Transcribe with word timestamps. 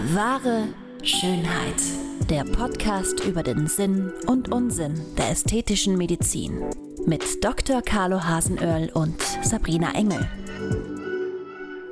Wahre 0.00 0.68
Schönheit. 1.02 1.82
Der 2.30 2.44
Podcast 2.44 3.24
über 3.24 3.42
den 3.42 3.66
Sinn 3.66 4.12
und 4.28 4.48
Unsinn 4.48 4.94
der 5.16 5.30
ästhetischen 5.30 5.98
Medizin. 5.98 6.62
Mit 7.04 7.42
Dr. 7.42 7.82
Carlo 7.82 8.22
Hasenöhrl 8.22 8.90
und 8.94 9.20
Sabrina 9.42 9.92
Engel. 9.94 10.20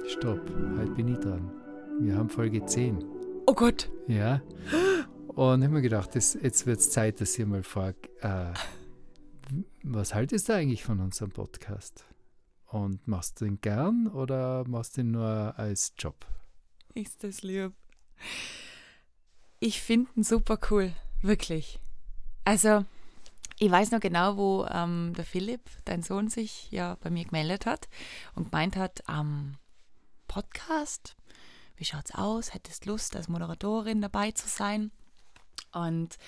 Stopp, 0.07 0.41
halt 0.77 0.95
bin 0.95 1.09
ich 1.09 1.19
dran. 1.19 1.51
Wir 1.99 2.17
haben 2.17 2.29
Folge 2.29 2.65
10. 2.65 3.05
Oh 3.47 3.55
Gott. 3.55 3.91
Ja. 4.07 4.41
Und 5.27 5.63
ich 5.63 5.65
habe 5.65 5.75
mir 5.75 5.83
gedacht, 5.83 6.15
das, 6.15 6.39
jetzt 6.41 6.65
wird 6.65 6.79
es 6.79 6.91
Zeit, 6.91 7.21
dass 7.21 7.37
ich 7.37 7.45
mal 7.45 7.65
frage, 7.65 7.97
äh, 8.21 8.53
was 9.83 10.15
haltest 10.15 10.49
du 10.49 10.53
eigentlich 10.53 10.85
von 10.85 11.01
unserem 11.01 11.33
Podcast? 11.33 12.05
Und 12.69 13.09
machst 13.09 13.41
du 13.41 13.47
den 13.47 13.61
gern 13.61 14.07
oder 14.07 14.63
machst 14.69 14.97
du 14.97 15.01
ihn 15.01 15.11
nur 15.11 15.55
als 15.57 15.93
Job? 15.99 16.25
Ist 16.95 17.25
das 17.25 17.43
lieb. 17.43 17.73
Ich 19.59 19.81
finde 19.81 20.11
ihn 20.17 20.23
super 20.23 20.59
cool, 20.71 20.93
wirklich. 21.23 21.79
Also, 22.45 22.85
ich 23.59 23.71
weiß 23.71 23.91
noch 23.91 24.01
genau, 24.01 24.37
wo 24.37 24.67
ähm, 24.67 25.15
der 25.17 25.25
Philipp, 25.25 25.63
dein 25.85 26.03
Sohn, 26.03 26.29
sich 26.29 26.71
ja 26.71 26.97
bei 27.01 27.11
mir 27.11 27.25
gemeldet 27.25 27.67
hat 27.67 27.89
und 28.35 28.51
gemeint 28.51 28.77
hat, 28.77 29.09
am 29.09 29.27
ähm, 29.27 29.59
Podcast, 30.29 31.17
wie 31.77 31.85
schaut's 31.85 32.15
aus? 32.15 32.53
Hättest 32.53 32.87
Lust, 32.87 33.17
als 33.17 33.29
Moderatorin 33.29 34.03
dabei 34.03 34.33
zu 34.33 34.49
sein? 34.49 34.91
Und 35.73 36.19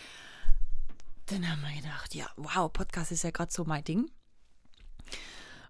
dann 1.26 1.50
haben 1.50 1.62
wir 1.62 1.82
gedacht, 1.82 2.14
ja, 2.14 2.26
wow, 2.36 2.72
Podcast 2.72 3.12
ist 3.12 3.24
ja 3.24 3.30
gerade 3.30 3.52
so 3.52 3.64
mein 3.64 3.84
Ding. 3.84 4.10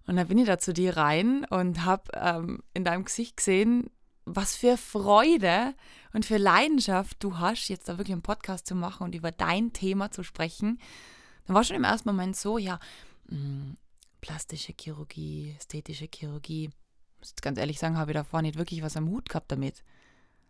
Und 0.07 0.15
dann 0.15 0.27
bin 0.27 0.37
ich 0.37 0.47
da 0.47 0.57
zu 0.57 0.73
dir 0.73 0.97
rein 0.97 1.45
und 1.45 1.85
habe 1.85 2.11
ähm, 2.13 2.63
in 2.73 2.83
deinem 2.83 3.05
Gesicht 3.05 3.37
gesehen, 3.37 3.89
was 4.35 4.55
für 4.55 4.77
Freude 4.77 5.73
und 6.13 6.25
für 6.25 6.37
Leidenschaft 6.37 7.17
du 7.23 7.37
hast, 7.37 7.67
jetzt 7.69 7.89
da 7.89 7.97
wirklich 7.97 8.13
einen 8.13 8.21
Podcast 8.21 8.67
zu 8.67 8.75
machen 8.75 9.03
und 9.03 9.15
über 9.15 9.31
dein 9.31 9.73
Thema 9.73 10.11
zu 10.11 10.23
sprechen. 10.23 10.79
Dann 11.45 11.55
war 11.55 11.63
schon 11.63 11.75
im 11.75 11.83
ersten 11.83 12.09
Moment 12.09 12.35
so, 12.35 12.57
ja, 12.57 12.79
mh, 13.27 13.37
hm, 13.37 13.77
plastische 14.21 14.73
Chirurgie, 14.79 15.55
ästhetische 15.57 16.07
Chirurgie. 16.13 16.69
Muss 17.19 17.33
ganz 17.41 17.57
ehrlich 17.57 17.79
sagen, 17.79 17.97
habe 17.97 18.11
ich 18.11 18.15
davor 18.15 18.41
nicht 18.41 18.57
wirklich 18.57 18.81
was 18.81 18.97
am 18.97 19.09
Hut 19.09 19.29
gehabt 19.29 19.51
damit. 19.51 19.83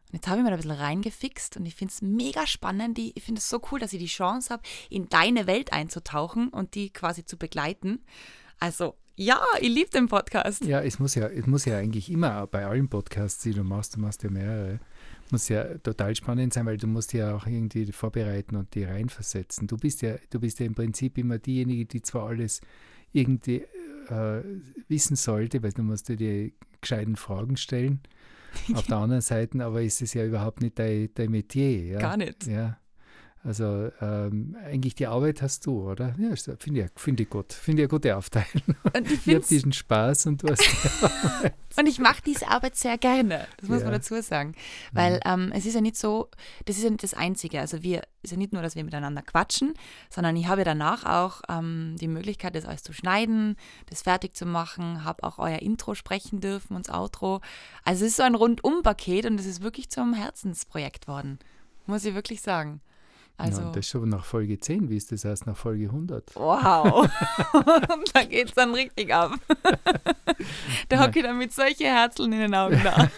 Und 0.09 0.15
jetzt 0.15 0.27
habe 0.27 0.39
ich 0.39 0.43
mir 0.43 0.49
da 0.49 0.55
ein 0.55 0.61
bisschen 0.61 0.71
reingefixt 0.71 1.57
und 1.57 1.65
ich 1.65 1.75
finde 1.75 1.93
es 1.93 2.01
mega 2.01 2.47
spannend. 2.47 2.97
Ich 2.97 3.23
finde 3.23 3.39
es 3.39 3.49
so 3.49 3.61
cool, 3.71 3.79
dass 3.79 3.93
ich 3.93 3.99
die 3.99 4.07
Chance 4.07 4.51
habe, 4.51 4.63
in 4.89 5.07
deine 5.07 5.45
Welt 5.45 5.71
einzutauchen 5.71 6.49
und 6.49 6.73
die 6.73 6.89
quasi 6.89 7.25
zu 7.25 7.37
begleiten. 7.37 8.03
Also 8.59 8.95
ja, 9.19 9.41
ich 9.59 9.67
liebe 9.67 9.89
den 9.89 10.07
Podcast. 10.07 10.63
Ja, 10.63 10.81
es 10.81 10.97
muss 10.97 11.15
ja, 11.15 11.27
es 11.27 11.45
muss 11.45 11.65
ja 11.65 11.77
eigentlich 11.77 12.09
immer 12.09 12.47
bei 12.47 12.65
allen 12.65 12.87
Podcasts, 12.87 13.43
die 13.43 13.51
du 13.51 13.65
machst, 13.65 13.97
du 13.97 13.99
machst 13.99 14.23
ja 14.23 14.29
mehrere, 14.29 14.79
muss 15.29 15.49
ja 15.49 15.77
total 15.79 16.15
spannend 16.15 16.53
sein, 16.53 16.65
weil 16.65 16.77
du 16.77 16.87
musst 16.87 17.11
ja 17.11 17.35
auch 17.35 17.45
irgendwie 17.45 17.91
vorbereiten 17.91 18.55
und 18.55 18.73
die 18.75 18.85
reinversetzen. 18.85 19.67
Du 19.67 19.75
bist 19.75 20.01
ja, 20.01 20.15
du 20.29 20.39
bist 20.39 20.59
ja 20.59 20.65
im 20.65 20.73
Prinzip 20.73 21.17
immer 21.17 21.37
diejenige, 21.37 21.85
die 21.85 22.01
zwar 22.01 22.27
alles 22.27 22.61
irgendwie 23.11 23.65
äh, 24.07 24.41
wissen 24.87 25.17
sollte, 25.17 25.61
weil 25.63 25.73
du 25.73 25.83
musst 25.83 26.07
dir 26.07 26.15
die 26.15 26.53
gescheiten 26.79 27.17
Fragen 27.17 27.57
stellen. 27.57 27.99
Auf 28.73 28.87
der 28.87 28.97
anderen 28.99 29.21
Seite 29.21 29.61
aber 29.65 29.81
ist 29.81 30.01
es 30.01 30.13
ja 30.13 30.25
überhaupt 30.25 30.61
nicht 30.61 30.79
dein, 30.79 31.09
dein 31.13 31.31
Metier. 31.31 31.83
Ja? 31.83 31.99
Gar 31.99 32.15
nicht. 32.15 32.47
Ja. 32.47 32.77
Also 33.41 33.89
ähm, 34.01 34.57
eigentlich 34.65 34.95
die 34.95 35.07
Arbeit 35.07 35.41
hast 35.41 35.65
du, 35.65 35.89
oder? 35.89 36.13
Ja, 36.17 36.35
finde 36.57 36.81
ich, 36.81 37.01
find 37.01 37.19
ich 37.21 37.29
gut. 37.29 37.53
Finde 37.53 37.83
ich 37.83 37.85
eine 37.85 37.89
gute 37.89 38.17
Aufteilung. 38.17 38.75
Und 38.93 39.09
ich, 39.09 39.13
ich 39.27 39.35
habe 39.35 39.45
diesen 39.45 39.71
Spaß 39.71 40.25
und 40.25 40.43
du 40.43 40.49
hast 40.49 40.61
die 40.61 41.05
Arbeit. 41.05 41.53
Und 41.77 41.87
ich 41.87 41.99
mache 41.99 42.21
diese 42.25 42.47
Arbeit 42.47 42.75
sehr 42.75 42.97
gerne, 42.97 43.47
das 43.57 43.69
muss 43.69 43.79
ja. 43.79 43.85
man 43.85 43.93
dazu 43.93 44.19
sagen. 44.21 44.53
Weil 44.91 45.13
mhm. 45.13 45.19
ähm, 45.25 45.51
es 45.53 45.65
ist 45.65 45.75
ja 45.75 45.81
nicht 45.81 45.95
so, 45.95 46.29
das 46.65 46.77
ist 46.77 46.83
ja 46.83 46.89
nicht 46.89 47.03
das 47.03 47.13
Einzige. 47.13 47.61
Also 47.61 47.83
wir, 47.83 48.01
ist 48.23 48.31
ja 48.31 48.37
nicht 48.37 48.51
nur, 48.51 48.61
dass 48.61 48.75
wir 48.75 48.83
miteinander 48.83 49.21
quatschen, 49.21 49.75
sondern 50.09 50.35
ich 50.35 50.47
habe 50.47 50.63
danach 50.63 51.05
auch 51.05 51.41
ähm, 51.47 51.95
die 52.01 52.07
Möglichkeit, 52.07 52.55
das 52.55 52.65
alles 52.65 52.83
zu 52.83 52.91
schneiden, 52.91 53.55
das 53.85 54.01
fertig 54.01 54.35
zu 54.35 54.45
machen, 54.45 55.05
habe 55.05 55.23
auch 55.23 55.37
euer 55.37 55.59
Intro 55.59 55.95
sprechen 55.95 56.41
dürfen 56.41 56.75
und 56.75 56.89
das 56.89 56.95
Outro. 56.95 57.39
Also 57.85 58.03
es 58.03 58.11
ist 58.11 58.17
so 58.17 58.23
ein 58.23 58.35
Rundum-Paket 58.35 59.27
und 59.27 59.39
es 59.39 59.45
ist 59.45 59.61
wirklich 59.61 59.89
zum 59.89 60.13
Herzensprojekt 60.13 61.07
worden, 61.07 61.39
muss 61.85 62.03
ich 62.03 62.15
wirklich 62.15 62.41
sagen. 62.41 62.81
Also, 63.39 63.61
ja, 63.61 63.67
das 63.67 63.77
ist 63.77 63.87
schon 63.87 64.09
nach 64.09 64.25
Folge 64.25 64.59
10, 64.59 64.89
wie 64.89 64.97
ist 64.97 65.13
das 65.13 65.23
erst 65.23 65.47
nach 65.47 65.55
Folge 65.55 65.85
100? 65.85 66.35
Wow, 66.35 67.09
da 68.13 68.23
geht 68.25 68.49
es 68.49 68.53
dann 68.53 68.73
richtig 68.73 69.13
ab. 69.13 69.31
da 70.89 71.05
hocke 71.05 71.19
ich 71.19 71.25
dann 71.25 71.37
mit 71.37 71.53
solchen 71.53 71.85
Herzeln 71.85 72.33
in 72.33 72.39
den 72.39 72.53
Augen 72.53 72.81
da. 72.83 73.09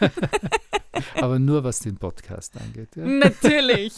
Aber 1.15 1.39
nur 1.39 1.63
was 1.63 1.79
den 1.79 1.97
Podcast 1.97 2.55
angeht. 2.55 2.95
Ja? 2.95 3.03
Natürlich. 3.03 3.95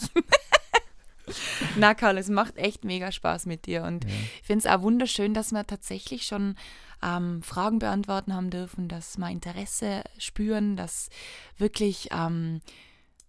Na, 1.76 1.92
Karl, 1.92 2.16
es 2.16 2.30
macht 2.30 2.56
echt 2.56 2.84
mega 2.84 3.12
Spaß 3.12 3.44
mit 3.44 3.66
dir. 3.66 3.82
Und 3.82 4.04
ja. 4.04 4.10
ich 4.40 4.46
finde 4.46 4.66
es 4.66 4.72
auch 4.74 4.80
wunderschön, 4.80 5.34
dass 5.34 5.52
wir 5.52 5.66
tatsächlich 5.66 6.24
schon 6.24 6.56
ähm, 7.02 7.42
Fragen 7.42 7.80
beantworten 7.80 8.34
haben 8.34 8.48
dürfen, 8.48 8.88
dass 8.88 9.18
wir 9.18 9.28
Interesse 9.28 10.04
spüren, 10.16 10.76
dass 10.76 11.10
wirklich 11.58 12.08
ähm, 12.12 12.62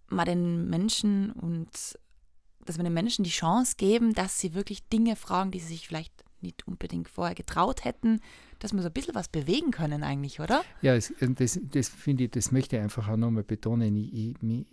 mal 0.08 0.24
den 0.24 0.70
Menschen 0.70 1.32
und 1.32 1.68
dass 2.66 2.76
wir 2.78 2.84
den 2.84 2.92
Menschen 2.92 3.24
die 3.24 3.30
Chance 3.30 3.74
geben, 3.76 4.12
dass 4.12 4.38
sie 4.38 4.54
wirklich 4.54 4.86
Dinge 4.88 5.16
fragen, 5.16 5.50
die 5.50 5.60
sie 5.60 5.68
sich 5.68 5.88
vielleicht 5.88 6.12
nicht 6.42 6.66
unbedingt 6.66 7.08
vorher 7.08 7.34
getraut 7.34 7.84
hätten, 7.84 8.20
dass 8.58 8.72
wir 8.72 8.82
so 8.82 8.88
ein 8.88 8.92
bisschen 8.92 9.14
was 9.14 9.28
bewegen 9.28 9.70
können 9.70 10.02
eigentlich, 10.02 10.40
oder? 10.40 10.62
Ja, 10.82 10.94
es, 10.94 11.12
das, 11.20 11.58
das 11.62 11.88
finde 11.88 12.24
ich, 12.24 12.30
das 12.30 12.52
möchte 12.52 12.76
ich 12.76 12.82
einfach 12.82 13.08
auch 13.08 13.16
nochmal 13.16 13.44
betonen. 13.44 13.96
Ich, 13.96 14.12
ich, 14.12 14.36
ich, 14.42 14.66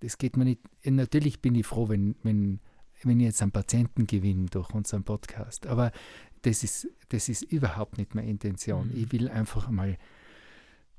das 0.00 0.18
geht 0.18 0.36
mir 0.36 0.44
nicht, 0.44 0.60
natürlich 0.84 1.40
bin 1.40 1.54
ich 1.54 1.66
froh, 1.66 1.88
wenn, 1.88 2.16
wenn, 2.22 2.60
wenn 3.02 3.20
ich 3.20 3.26
jetzt 3.26 3.42
einen 3.42 3.52
Patienten 3.52 4.06
gewinne 4.06 4.46
durch 4.46 4.70
unseren 4.70 5.04
Podcast, 5.04 5.66
aber 5.66 5.92
das 6.42 6.64
ist, 6.64 6.88
das 7.10 7.28
ist 7.28 7.42
überhaupt 7.42 7.98
nicht 7.98 8.14
meine 8.14 8.28
Intention. 8.28 8.88
Mhm. 8.88 8.96
Ich 8.96 9.12
will 9.12 9.28
einfach 9.28 9.70
mal 9.70 9.96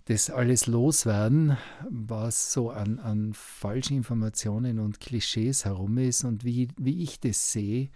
das 0.05 0.29
alles 0.29 0.67
loswerden, 0.67 1.57
was 1.89 2.51
so 2.51 2.69
an, 2.71 2.99
an 2.99 3.33
falschen 3.33 3.97
Informationen 3.97 4.79
und 4.79 4.99
Klischees 4.99 5.65
herum 5.65 5.97
ist 5.97 6.23
und 6.23 6.43
wie, 6.43 6.67
wie 6.77 7.03
ich 7.03 7.19
das 7.19 7.51
sehe. 7.51 7.89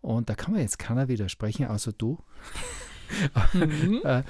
Und 0.00 0.30
da 0.30 0.34
kann 0.34 0.52
man 0.52 0.60
jetzt 0.60 0.78
keiner 0.78 1.08
widersprechen, 1.08 1.66
außer 1.66 1.92
du. 1.92 2.18
Mhm. 3.52 4.00
äh, 4.04 4.22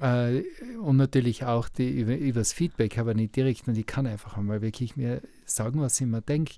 äh, 0.00 0.44
und 0.78 0.96
natürlich 0.96 1.44
auch 1.44 1.68
die, 1.68 1.90
über, 2.00 2.16
über 2.16 2.40
das 2.40 2.52
Feedback, 2.52 2.98
aber 2.98 3.14
nicht 3.14 3.34
direkt. 3.34 3.66
Und 3.66 3.78
ich 3.78 3.86
kann 3.86 4.06
einfach 4.06 4.36
einmal 4.36 4.60
wirklich 4.60 4.96
mir 4.96 5.22
sagen, 5.46 5.80
was 5.80 6.00
ich 6.00 6.06
mir 6.06 6.20
denke. 6.20 6.54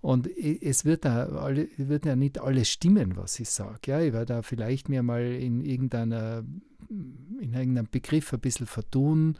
Und 0.00 0.28
es 0.36 0.84
wird, 0.84 1.04
da 1.04 1.26
alle, 1.26 1.68
wird 1.78 2.04
ja 2.04 2.16
nicht 2.16 2.38
alles 2.38 2.68
stimmen, 2.68 3.16
was 3.16 3.40
ich 3.40 3.48
sage. 3.48 3.78
Ja, 3.86 4.00
ich 4.00 4.12
werde 4.12 4.34
da 4.34 4.42
vielleicht 4.42 4.88
mir 4.88 5.02
mal 5.02 5.22
in 5.22 5.60
irgendeiner 5.60 6.44
in 6.88 7.52
irgendeinem 7.54 7.88
Begriff 7.90 8.32
ein 8.32 8.40
bisschen 8.40 8.66
vertun 8.66 9.36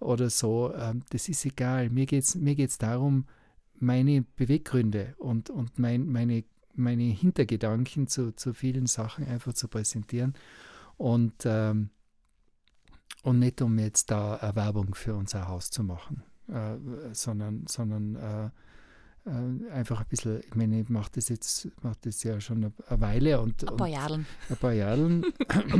oder 0.00 0.30
so. 0.30 0.72
Ähm, 0.74 1.02
das 1.10 1.28
ist 1.28 1.44
egal. 1.44 1.90
Mir 1.90 2.06
geht 2.06 2.24
es 2.24 2.34
mir 2.34 2.54
geht's 2.54 2.78
darum, 2.78 3.26
meine 3.80 4.22
Beweggründe 4.36 5.14
und, 5.18 5.50
und 5.50 5.78
mein, 5.78 6.08
meine, 6.08 6.44
meine 6.74 7.04
Hintergedanken 7.04 8.06
zu, 8.06 8.32
zu 8.34 8.54
vielen 8.54 8.86
Sachen 8.86 9.26
einfach 9.26 9.54
zu 9.54 9.68
präsentieren. 9.68 10.34
Und, 10.96 11.34
ähm, 11.44 11.90
und 13.22 13.38
nicht 13.38 13.62
um 13.62 13.78
jetzt 13.78 14.10
da 14.10 14.36
Erwerbung 14.36 14.94
für 14.94 15.14
unser 15.14 15.48
Haus 15.48 15.70
zu 15.70 15.84
machen, 15.84 16.22
äh, 16.48 16.76
sondern, 17.12 17.66
sondern 17.66 18.16
äh, 18.16 18.50
äh, 19.28 19.72
einfach 19.72 20.00
ein 20.00 20.06
bisschen, 20.08 20.40
ich 20.40 20.54
meine, 20.54 20.80
ich 20.80 20.88
mache 20.88 21.10
das 21.14 21.28
jetzt, 21.28 21.68
mache 21.82 21.98
das 22.02 22.22
ja 22.22 22.40
schon 22.40 22.72
eine 22.88 23.00
Weile 23.00 23.40
und 23.40 23.68
ein 23.68 23.76
paar 23.76 23.88
Jahre. 23.88 24.24
Ein 24.48 24.56
paar 24.56 24.72
Jahre. 24.72 25.22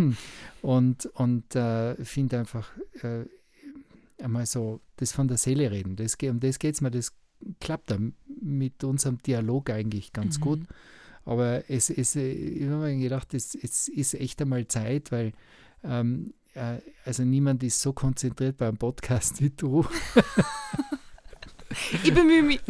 und 0.62 1.06
und 1.06 1.56
äh, 1.56 2.04
finde 2.04 2.38
einfach 2.38 2.70
äh, 3.02 3.24
einmal 4.22 4.46
so, 4.46 4.80
das 4.96 5.12
von 5.12 5.28
der 5.28 5.38
Seele 5.38 5.70
reden. 5.70 5.96
Das, 5.96 6.16
um 6.22 6.40
das 6.40 6.58
geht 6.58 6.74
es 6.74 6.80
mir, 6.80 6.90
das 6.90 7.12
klappt 7.60 7.90
dann 7.90 8.14
mit 8.40 8.84
unserem 8.84 9.18
Dialog 9.18 9.70
eigentlich 9.70 10.12
ganz 10.12 10.38
mhm. 10.38 10.42
gut. 10.42 10.60
Aber 11.24 11.68
es, 11.70 11.90
es, 11.90 12.16
ich 12.16 12.64
habe 12.64 12.76
mir 12.76 12.98
gedacht, 12.98 13.34
es, 13.34 13.54
es 13.54 13.88
ist 13.88 14.14
echt 14.14 14.40
einmal 14.40 14.66
Zeit, 14.66 15.12
weil 15.12 15.32
ähm, 15.84 16.32
äh, 16.54 16.78
also 17.04 17.22
niemand 17.22 17.62
ist 17.62 17.80
so 17.80 17.92
konzentriert 17.92 18.56
beim 18.56 18.76
Podcast 18.76 19.40
wie 19.40 19.50
du. 19.50 19.86
ich 22.02 22.14
bemühe 22.14 22.42
mich. 22.42 22.60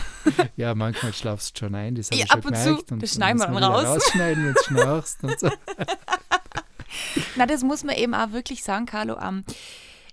ja, 0.56 0.74
manchmal 0.74 1.12
schlafst 1.12 1.56
du 1.56 1.66
schon 1.66 1.74
ein, 1.74 1.94
das 1.94 2.10
habe 2.10 2.16
ja, 2.16 2.24
ich 2.24 2.30
schon 2.30 2.40
ab 2.40 2.46
und 2.46 2.52
gemerkt. 2.52 2.88
Zu, 2.88 2.96
das 2.96 3.14
schneiden 3.14 3.38
wir 3.38 3.46
dann 3.46 3.64
raus. 3.64 3.84
Rausschneiden, 3.86 4.46
wenn 4.46 4.54
du 4.54 4.62
schnarchst 4.62 5.24
und 5.24 5.40
so. 5.40 5.50
Na, 7.36 7.46
das 7.46 7.62
muss 7.62 7.84
man 7.84 7.96
eben 7.96 8.14
auch 8.14 8.32
wirklich 8.32 8.62
sagen, 8.62 8.86
Carlo. 8.86 9.16
Um, 9.16 9.44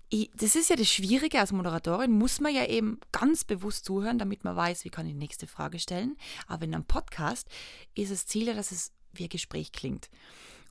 ich, 0.09 0.31
das 0.33 0.55
ist 0.55 0.69
ja 0.69 0.75
das 0.75 0.87
Schwierige 0.91 1.39
als 1.39 1.51
Moderatorin, 1.51 2.11
muss 2.11 2.39
man 2.39 2.53
ja 2.53 2.65
eben 2.65 2.99
ganz 3.11 3.43
bewusst 3.43 3.85
zuhören, 3.85 4.17
damit 4.17 4.43
man 4.43 4.55
weiß, 4.55 4.83
wie 4.83 4.89
kann 4.89 5.05
ich 5.05 5.13
die 5.13 5.19
nächste 5.19 5.45
Frage 5.45 5.77
stellen. 5.77 6.17
Aber 6.47 6.65
in 6.65 6.73
einem 6.73 6.85
Podcast 6.85 7.47
ist 7.93 8.11
das 8.11 8.25
Ziel 8.25 8.47
ja, 8.47 8.53
dass 8.53 8.71
es 8.71 8.91
wie 9.13 9.23
ein 9.23 9.29
Gespräch 9.29 9.71
klingt. 9.71 10.09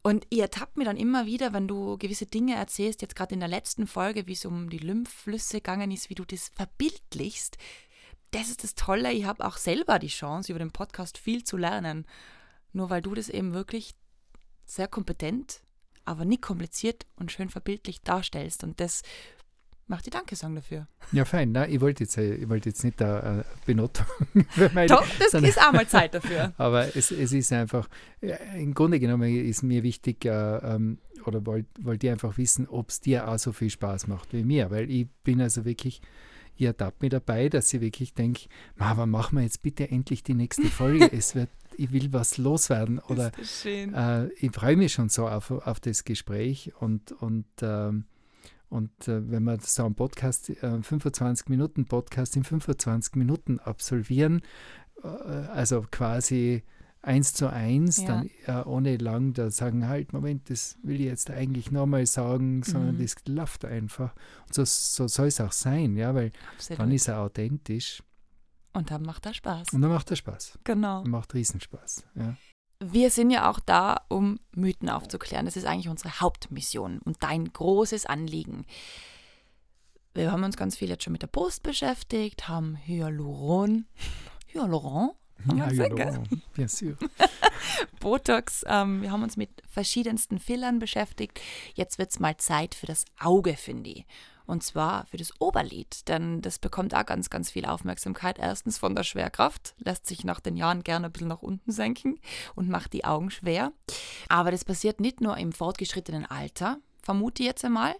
Und 0.08 0.26
ihr 0.30 0.44
ertappt 0.44 0.78
mir 0.78 0.86
dann 0.86 0.96
immer 0.96 1.26
wieder, 1.26 1.52
wenn 1.52 1.68
du 1.68 1.98
gewisse 1.98 2.24
Dinge 2.24 2.54
erzählst, 2.54 3.02
jetzt 3.02 3.14
gerade 3.14 3.34
in 3.34 3.40
der 3.40 3.48
letzten 3.50 3.86
Folge, 3.86 4.26
wie 4.26 4.32
es 4.32 4.46
um 4.46 4.70
die 4.70 4.78
Lymphflüsse 4.78 5.58
gegangen 5.58 5.90
ist, 5.90 6.08
wie 6.08 6.14
du 6.14 6.24
das 6.24 6.48
verbildlichst. 6.54 7.58
das 8.30 8.48
ist 8.48 8.64
das 8.64 8.74
Tolle, 8.74 9.12
ich 9.12 9.26
habe 9.26 9.44
auch 9.44 9.58
selber 9.58 9.98
die 9.98 10.08
Chance, 10.08 10.50
über 10.50 10.60
den 10.60 10.70
Podcast 10.70 11.18
viel 11.18 11.44
zu 11.44 11.58
lernen. 11.58 12.06
Nur 12.72 12.88
weil 12.88 13.02
du 13.02 13.14
das 13.14 13.28
eben 13.28 13.52
wirklich 13.52 13.96
sehr 14.64 14.88
kompetent, 14.88 15.60
aber 16.06 16.24
nicht 16.24 16.40
kompliziert 16.40 17.04
und 17.16 17.30
schön 17.30 17.50
verbildlich 17.50 18.00
darstellst. 18.00 18.64
Und 18.64 18.80
das 18.80 19.02
macht 19.88 20.06
die 20.06 20.10
Danke-Song 20.10 20.54
dafür. 20.54 20.86
Ja, 21.12 21.24
fein. 21.24 21.52
Nein, 21.52 21.70
ich 21.72 21.80
wollte 21.80 22.04
jetzt, 22.04 22.16
ich 22.16 22.48
wollte 22.48 22.68
jetzt 22.68 22.84
nicht 22.84 23.00
da 23.00 23.40
äh, 23.40 23.44
Benotung. 23.66 24.06
Doch, 24.88 25.06
das 25.18 25.32
sondern, 25.32 25.50
ist 25.50 25.60
auch 25.60 25.72
mal 25.72 25.86
Zeit 25.88 26.14
dafür. 26.14 26.52
aber 26.58 26.94
es, 26.96 27.10
es 27.10 27.32
ist 27.32 27.52
einfach, 27.52 27.88
im 28.56 28.74
Grunde 28.74 29.00
genommen 29.00 29.34
ist 29.34 29.62
mir 29.62 29.82
wichtig, 29.82 30.24
äh, 30.24 30.30
ähm, 30.30 30.98
oder 31.24 31.44
wollte 31.44 31.68
wollt 31.80 32.04
ihr 32.04 32.12
einfach 32.12 32.38
wissen, 32.38 32.68
ob 32.68 32.90
es 32.90 33.00
dir 33.00 33.28
auch 33.28 33.38
so 33.38 33.52
viel 33.52 33.70
Spaß 33.70 34.06
macht 34.06 34.32
wie 34.32 34.44
mir. 34.44 34.70
Weil 34.70 34.90
ich 34.90 35.08
bin 35.24 35.40
also 35.40 35.64
wirklich 35.64 36.00
ich 36.58 36.66
ertappe 36.66 36.96
mich 37.00 37.10
dabei, 37.10 37.48
dass 37.48 37.72
ich 37.72 37.80
wirklich 37.80 38.14
denke, 38.14 38.48
wann 38.76 39.10
machen 39.10 39.38
wir 39.38 39.42
jetzt 39.42 39.62
bitte 39.62 39.88
endlich 39.90 40.24
die 40.24 40.34
nächste 40.34 40.64
Folge? 40.66 41.10
es 41.12 41.36
wird, 41.36 41.50
ich 41.76 41.92
will 41.92 42.12
was 42.12 42.36
loswerden. 42.36 42.98
Oder 42.98 43.30
äh, 43.64 44.26
ich 44.34 44.50
freue 44.50 44.76
mich 44.76 44.92
schon 44.92 45.08
so 45.08 45.28
auf, 45.28 45.52
auf 45.52 45.78
das 45.78 46.04
Gespräch 46.04 46.72
und, 46.80 47.12
und, 47.12 47.46
ähm, 47.62 48.06
und 48.68 49.08
äh, 49.08 49.30
wenn 49.30 49.44
wir 49.44 49.58
so 49.60 49.84
einen 49.84 49.94
Podcast, 49.94 50.50
äh, 50.50 50.82
25 50.82 51.48
Minuten 51.48 51.86
Podcast 51.86 52.36
in 52.36 52.44
25 52.44 53.14
Minuten 53.16 53.58
absolvieren, 53.60 54.42
äh, 55.02 55.06
also 55.06 55.84
quasi 55.90 56.62
eins 57.00 57.32
zu 57.32 57.50
eins, 57.50 57.98
ja. 57.98 58.06
dann 58.06 58.30
äh, 58.46 58.68
ohne 58.68 58.96
lang 58.96 59.32
da 59.32 59.50
sagen, 59.50 59.88
halt, 59.88 60.12
Moment, 60.12 60.50
das 60.50 60.76
will 60.82 61.00
ich 61.00 61.06
jetzt 61.06 61.30
eigentlich 61.30 61.70
nochmal 61.70 62.06
sagen, 62.06 62.62
sondern 62.62 62.96
mhm. 62.96 63.02
das 63.02 63.14
läuft 63.26 63.64
einfach. 63.64 64.14
Und 64.46 64.54
so, 64.54 64.64
so 64.64 65.08
soll 65.08 65.28
es 65.28 65.40
auch 65.40 65.52
sein, 65.52 65.96
ja, 65.96 66.14
weil 66.14 66.32
Absolut. 66.54 66.80
dann 66.80 66.92
ist 66.92 67.08
er 67.08 67.20
authentisch. 67.20 68.02
Und 68.74 68.90
dann 68.90 69.02
macht 69.02 69.26
er 69.26 69.34
Spaß. 69.34 69.72
Und 69.72 69.80
dann 69.80 69.90
macht 69.90 70.10
er 70.10 70.16
Spaß. 70.16 70.58
Genau. 70.64 71.02
Und 71.02 71.10
macht 71.10 71.32
Riesenspaß, 71.34 72.04
ja. 72.16 72.36
Wir 72.80 73.10
sind 73.10 73.30
ja 73.30 73.50
auch 73.50 73.58
da, 73.60 74.02
um 74.08 74.38
Mythen 74.52 74.88
aufzuklären. 74.88 75.46
Das 75.46 75.56
ist 75.56 75.66
eigentlich 75.66 75.88
unsere 75.88 76.20
Hauptmission 76.20 77.00
und 77.00 77.22
dein 77.22 77.52
großes 77.52 78.06
Anliegen. 78.06 78.66
Wir 80.14 80.30
haben 80.30 80.44
uns 80.44 80.56
ganz 80.56 80.76
viel 80.76 80.88
jetzt 80.88 81.04
schon 81.04 81.12
mit 81.12 81.22
der 81.22 81.28
Post 81.28 81.62
beschäftigt, 81.62 82.48
haben 82.48 82.76
Hyaluron, 82.76 83.86
Hyaluron 84.52 85.10
ja, 85.56 85.88
genau. 85.88 86.22
Bien 86.54 86.68
sûr. 86.68 86.96
Botox. 88.00 88.64
Ähm, 88.66 89.02
wir 89.02 89.12
haben 89.12 89.22
uns 89.22 89.36
mit 89.36 89.50
verschiedensten 89.68 90.38
Fillern 90.38 90.78
beschäftigt. 90.78 91.40
Jetzt 91.74 91.98
wird 91.98 92.10
es 92.10 92.20
mal 92.20 92.36
Zeit 92.36 92.74
für 92.74 92.86
das 92.86 93.04
Auge, 93.18 93.56
finde 93.56 93.90
ich. 93.90 94.06
Und 94.48 94.62
zwar 94.62 95.04
für 95.06 95.18
das 95.18 95.38
Oberlid, 95.40 96.08
denn 96.08 96.40
das 96.40 96.58
bekommt 96.58 96.94
auch 96.94 97.04
ganz, 97.04 97.28
ganz 97.28 97.50
viel 97.50 97.66
Aufmerksamkeit. 97.66 98.38
Erstens 98.38 98.78
von 98.78 98.94
der 98.94 99.04
Schwerkraft, 99.04 99.74
lässt 99.78 100.06
sich 100.06 100.24
nach 100.24 100.40
den 100.40 100.56
Jahren 100.56 100.82
gerne 100.82 101.06
ein 101.06 101.12
bisschen 101.12 101.28
nach 101.28 101.42
unten 101.42 101.70
senken 101.70 102.18
und 102.54 102.70
macht 102.70 102.94
die 102.94 103.04
Augen 103.04 103.30
schwer. 103.30 103.72
Aber 104.30 104.50
das 104.50 104.64
passiert 104.64 105.00
nicht 105.00 105.20
nur 105.20 105.36
im 105.36 105.52
fortgeschrittenen 105.52 106.24
Alter, 106.24 106.78
vermute 107.02 107.42
ich 107.42 107.46
jetzt 107.46 107.64
einmal. 107.64 107.94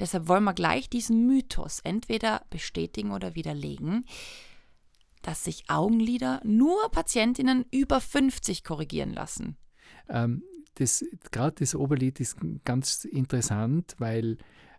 Deshalb 0.00 0.28
wollen 0.28 0.44
wir 0.44 0.54
gleich 0.54 0.88
diesen 0.88 1.26
Mythos 1.26 1.80
entweder 1.80 2.42
bestätigen 2.48 3.12
oder 3.12 3.34
widerlegen 3.34 4.06
dass 5.24 5.44
sich 5.44 5.62
Augenlider 5.68 6.40
nur 6.42 6.90
Patientinnen 6.90 7.64
über 7.70 8.00
50 8.00 8.64
korrigieren 8.64 9.12
lassen. 9.12 9.56
Ähm, 10.08 10.42
das, 10.74 11.04
Gerade 11.30 11.56
das 11.60 11.76
Oberlid 11.76 12.18
ist 12.18 12.38
ganz 12.64 13.04
interessant, 13.04 13.94
weil 13.98 14.38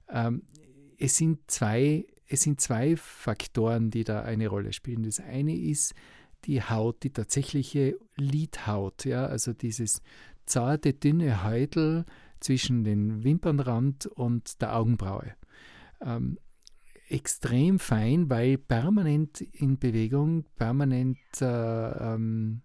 ähm, 0.09 0.43
es, 0.99 1.17
sind 1.17 1.39
zwei, 1.47 2.05
es 2.27 2.41
sind 2.41 2.61
zwei 2.61 2.95
Faktoren, 2.95 3.89
die 3.89 4.03
da 4.03 4.21
eine 4.21 4.47
Rolle 4.47 4.73
spielen. 4.73 5.03
Das 5.03 5.19
eine 5.19 5.55
ist 5.55 5.93
die 6.45 6.61
Haut, 6.61 7.03
die 7.03 7.11
tatsächliche 7.11 7.97
Lidhaut, 8.15 9.05
ja, 9.05 9.25
also 9.25 9.53
dieses 9.53 10.01
zarte, 10.45 10.93
dünne 10.93 11.43
Häutel 11.43 12.05
zwischen 12.39 12.83
dem 12.83 13.23
Wimpernrand 13.23 14.07
und 14.07 14.61
der 14.61 14.75
Augenbraue. 14.75 15.35
Ähm, 16.01 16.37
extrem 17.07 17.79
fein, 17.79 18.29
weil 18.29 18.57
permanent 18.57 19.41
in 19.41 19.77
Bewegung, 19.77 20.45
permanent 20.55 21.17
äh, 21.39 21.45
ähm, 21.45 22.61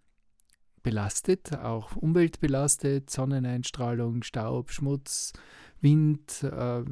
belastet, 0.82 1.54
auch 1.56 1.96
umweltbelastet, 1.96 3.10
Sonneneinstrahlung, 3.10 4.22
Staub, 4.22 4.70
Schmutz, 4.70 5.32
Wind, 5.80 6.42
äh, 6.42 6.82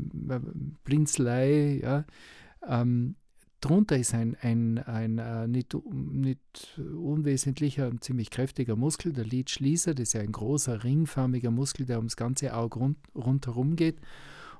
Blinzelei. 0.84 1.80
Ja. 1.82 2.04
Ähm, 2.66 3.16
drunter 3.60 3.96
ist 3.96 4.14
ein, 4.14 4.36
ein, 4.40 4.78
ein 4.78 5.18
äh, 5.18 5.48
nicht, 5.48 5.74
nicht 5.92 6.78
unwesentlicher 6.78 7.88
und 7.88 8.04
ziemlich 8.04 8.30
kräftiger 8.30 8.76
Muskel, 8.76 9.12
der 9.12 9.24
Lidschließer. 9.24 9.94
Das 9.94 10.08
ist 10.08 10.12
ja 10.12 10.20
ein 10.20 10.32
großer, 10.32 10.84
ringförmiger 10.84 11.50
Muskel, 11.50 11.86
der 11.86 11.98
ums 11.98 12.16
ganze 12.16 12.54
Auge 12.54 12.78
rund, 12.78 12.98
rundherum 13.14 13.76
geht. 13.76 14.00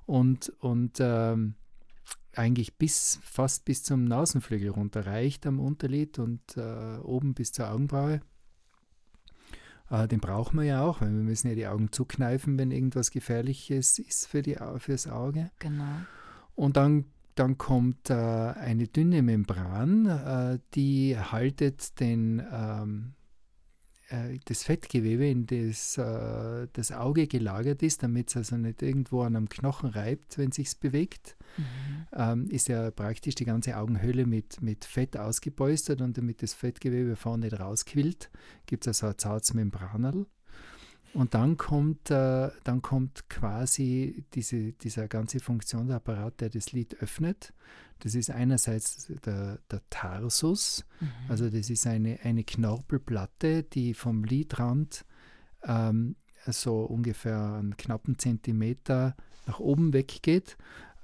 Und, 0.07 0.51
und 0.61 0.99
ähm, 1.01 1.55
eigentlich 2.35 2.77
bis 2.77 3.19
fast 3.23 3.65
bis 3.65 3.83
zum 3.83 4.05
Nasenflügel 4.05 4.71
runter 4.71 5.07
reicht 5.07 5.47
am 5.47 5.59
Unterlid 5.59 6.19
und 6.19 6.57
äh, 6.57 6.99
oben 6.99 7.35
bis 7.35 7.53
zur 7.53 7.71
Augenbraue. 7.71 8.21
Äh, 9.91 10.09
den 10.09 10.21
brauchen 10.21 10.59
wir 10.59 10.65
ja 10.65 10.83
auch, 10.83 11.01
weil 11.01 11.13
wir 11.13 11.23
müssen 11.23 11.49
ja 11.49 11.55
die 11.55 11.67
Augen 11.67 11.93
zukneifen, 11.93 12.59
wenn 12.59 12.71
irgendwas 12.71 13.11
Gefährliches 13.11 13.99
ist 13.99 14.27
für 14.27 14.43
die, 14.43 14.57
fürs 14.79 15.07
Auge. 15.09 15.51
Genau. 15.59 15.85
Und 16.55 16.77
dann, 16.77 17.05
dann 17.35 17.59
kommt 17.59 18.11
äh, 18.11 18.15
eine 18.15 18.89
dünne 18.89 19.23
Membran, 19.23 20.07
äh, 20.07 20.59
die 20.75 21.19
haltet 21.19 22.01
den 22.01 22.43
ähm, 22.53 23.13
äh, 23.13 23.16
das 24.45 24.63
Fettgewebe, 24.63 25.27
in 25.27 25.47
das 25.47 25.99
äh, 25.99 26.69
das 26.73 26.93
Auge 26.93 27.27
gelagert 27.27 27.83
ist, 27.83 28.03
damit 28.03 28.29
es 28.29 28.37
also 28.37 28.57
nicht 28.57 28.83
irgendwo 28.83 29.23
an 29.23 29.35
einem 29.35 29.49
Knochen 29.49 29.91
reibt, 29.91 30.39
wenn 30.39 30.51
es 30.51 30.57
sich 30.57 30.79
bewegt, 30.79 31.37
mhm. 31.57 32.07
ähm, 32.13 32.49
ist 32.49 32.69
ja 32.69 32.91
praktisch 32.91 33.35
die 33.35 33.45
ganze 33.45 33.77
Augenhöhle 33.77 34.27
mit, 34.27 34.63
mit 34.63 34.85
Fett 34.85 35.17
ausgepolstert 35.17 36.01
und 36.01 36.17
damit 36.17 36.43
das 36.43 36.55
Fettgewebe 36.55 37.17
vorne 37.17 37.47
nicht 37.47 37.59
rausquillt, 37.59 38.31
gibt 38.67 38.87
es 38.87 39.03
also 39.03 39.13
ein 39.13 39.19
zartes 39.19 39.55
Membranal. 39.55 40.27
Und 41.17 41.33
dann 41.33 41.57
kommt, 41.57 42.11
äh, 42.11 42.51
dann 42.63 42.83
kommt 42.83 43.31
quasi 43.31 44.27
diese, 44.35 44.73
dieser 44.73 45.09
ganze 45.09 45.41
Funktionsapparat, 45.41 46.43
der 46.43 46.51
das 46.51 46.73
Lid 46.73 47.01
öffnet. 47.01 47.55
Das 48.01 48.15
ist 48.15 48.31
einerseits 48.31 49.11
der, 49.25 49.59
der 49.71 49.81
Tarsus, 49.89 50.85
mhm. 51.01 51.09
also 51.31 51.49
das 51.49 51.71
ist 51.71 51.87
eine, 51.87 52.19
eine 52.23 52.45
Knorpelplatte, 52.45 53.63
die 53.63 53.95
vom 53.95 54.25
Lidrand 54.25 55.07
ähm, 55.65 56.17
so 56.45 56.81
ungefähr 56.81 57.55
einen 57.55 57.79
knappen 57.79 58.19
Zentimeter 58.19 59.17
nach 59.47 59.59
oben 59.59 59.95
weggeht 59.95 60.59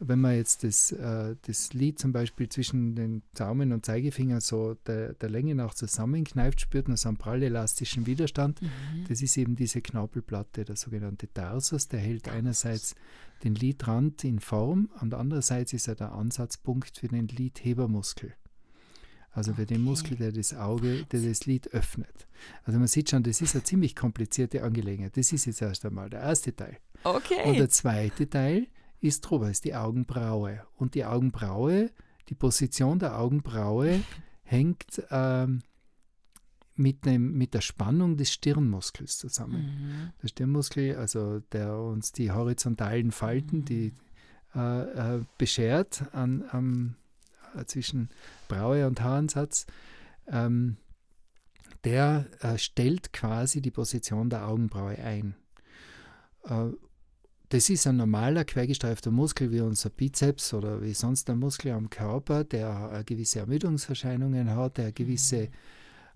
wenn 0.08 0.20
man 0.20 0.34
jetzt 0.34 0.64
das, 0.64 0.92
äh, 0.92 1.36
das 1.42 1.72
Lid 1.72 1.98
zum 1.98 2.12
Beispiel 2.12 2.48
zwischen 2.48 2.94
den 2.94 3.22
Daumen 3.34 3.72
und 3.72 3.86
Zeigefinger 3.86 4.40
so 4.40 4.74
der, 4.86 5.14
der 5.14 5.30
Länge 5.30 5.54
nach 5.54 5.74
zusammenkneift, 5.74 6.60
spürt 6.60 6.88
man 6.88 6.96
so 6.96 7.08
einen 7.08 7.18
prallelastischen 7.18 8.06
Widerstand. 8.06 8.60
Mhm. 8.62 8.68
Das 9.08 9.22
ist 9.22 9.36
eben 9.36 9.56
diese 9.56 9.80
Knorpelplatte, 9.80 10.64
der 10.64 10.76
sogenannte 10.76 11.32
Tarsus. 11.32 11.88
Der 11.88 12.00
hält 12.00 12.28
einerseits 12.28 12.94
den 13.44 13.54
Lidrand 13.54 14.24
in 14.24 14.40
Form 14.40 14.90
und 15.00 15.14
andererseits 15.14 15.72
ist 15.72 15.88
er 15.88 15.94
der 15.94 16.12
Ansatzpunkt 16.12 16.98
für 16.98 17.08
den 17.08 17.28
Lidhebermuskel. 17.28 18.34
Also 19.34 19.54
für 19.54 19.64
den 19.64 19.82
Muskel, 19.82 20.16
der 20.18 20.30
das 20.30 20.52
Auge, 20.52 21.04
der 21.10 21.20
das 21.22 21.46
Lid 21.46 21.68
öffnet. 21.72 22.26
Also 22.64 22.78
man 22.78 22.86
sieht 22.86 23.08
schon, 23.08 23.22
das 23.22 23.40
ist 23.40 23.54
eine 23.54 23.64
ziemlich 23.64 23.96
komplizierte 23.96 24.62
Angelegenheit. 24.62 25.16
Das 25.16 25.32
ist 25.32 25.46
jetzt 25.46 25.62
erst 25.62 25.86
einmal 25.86 26.10
der 26.10 26.20
erste 26.20 26.54
Teil. 26.54 26.76
Okay. 27.02 27.42
Und 27.46 27.58
der 27.58 27.70
zweite 27.70 28.28
Teil 28.28 28.66
ist 29.02 29.22
drüber, 29.22 29.50
ist 29.50 29.64
die 29.64 29.74
Augenbraue. 29.74 30.64
Und 30.76 30.94
die 30.94 31.04
Augenbraue, 31.04 31.90
die 32.28 32.34
Position 32.34 32.98
der 32.98 33.18
Augenbraue 33.18 34.02
hängt 34.44 35.02
ähm, 35.10 35.62
mit, 36.74 37.04
dem, 37.04 37.36
mit 37.36 37.54
der 37.54 37.60
Spannung 37.60 38.16
des 38.16 38.32
Stirnmuskels 38.32 39.18
zusammen. 39.18 39.62
Mhm. 39.62 40.12
Der 40.22 40.28
Stirnmuskel, 40.28 40.96
also 40.96 41.40
der 41.52 41.76
uns 41.76 42.12
die 42.12 42.30
horizontalen 42.30 43.10
Falten, 43.10 43.58
mhm. 43.58 43.64
die 43.64 43.92
äh, 44.54 45.16
äh, 45.16 45.24
beschert 45.38 46.04
an, 46.12 46.42
an, 46.42 46.96
äh, 47.54 47.64
zwischen 47.64 48.10
Braue 48.48 48.86
und 48.86 49.00
Haaransatz, 49.00 49.66
ähm, 50.28 50.76
der 51.84 52.26
äh, 52.40 52.58
stellt 52.58 53.12
quasi 53.12 53.60
die 53.60 53.70
Position 53.70 54.30
der 54.30 54.46
Augenbraue 54.46 54.96
ein. 54.98 55.34
Äh, 57.52 57.56
das 57.56 57.70
ist 57.70 57.86
ein 57.86 57.96
normaler 57.96 58.44
quergestreifter 58.44 59.10
Muskel 59.10 59.50
wie 59.50 59.60
unser 59.60 59.90
Bizeps 59.90 60.54
oder 60.54 60.82
wie 60.82 60.94
sonst 60.94 61.28
ein 61.30 61.38
Muskel 61.38 61.72
am 61.72 61.90
Körper, 61.90 62.44
der 62.44 63.02
gewisse 63.06 63.40
Ermüdungserscheinungen 63.40 64.50
hat, 64.54 64.78
der 64.78 64.92
gewisse 64.92 65.48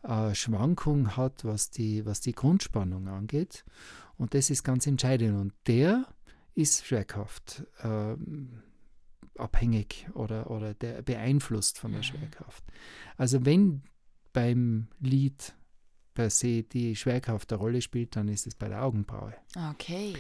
mhm. 0.02 0.10
äh, 0.10 0.34
Schwankung 0.34 1.16
hat, 1.16 1.44
was 1.44 1.70
die, 1.70 2.04
was 2.06 2.20
die 2.20 2.32
Grundspannung 2.32 3.08
angeht. 3.08 3.64
Und 4.18 4.34
das 4.34 4.50
ist 4.50 4.64
ganz 4.64 4.86
entscheidend. 4.86 5.38
Und 5.38 5.52
der 5.66 6.06
ist 6.54 6.86
schwerkraft. 6.86 7.64
Ähm, 7.82 8.62
abhängig 9.36 10.08
oder, 10.14 10.50
oder 10.50 10.72
der 10.72 11.02
beeinflusst 11.02 11.78
von 11.78 11.92
der 11.92 12.02
Schwerkraft. 12.02 12.64
Also 13.18 13.44
wenn 13.44 13.82
beim 14.32 14.88
Lied 15.00 15.54
per 16.14 16.30
se 16.30 16.62
die 16.62 16.96
Schwerkraft 16.96 17.52
eine 17.52 17.60
Rolle 17.60 17.82
spielt, 17.82 18.16
dann 18.16 18.28
ist 18.28 18.46
es 18.46 18.54
bei 18.54 18.68
der 18.68 18.82
Augenbraue. 18.82 19.34
Okay. 19.72 20.14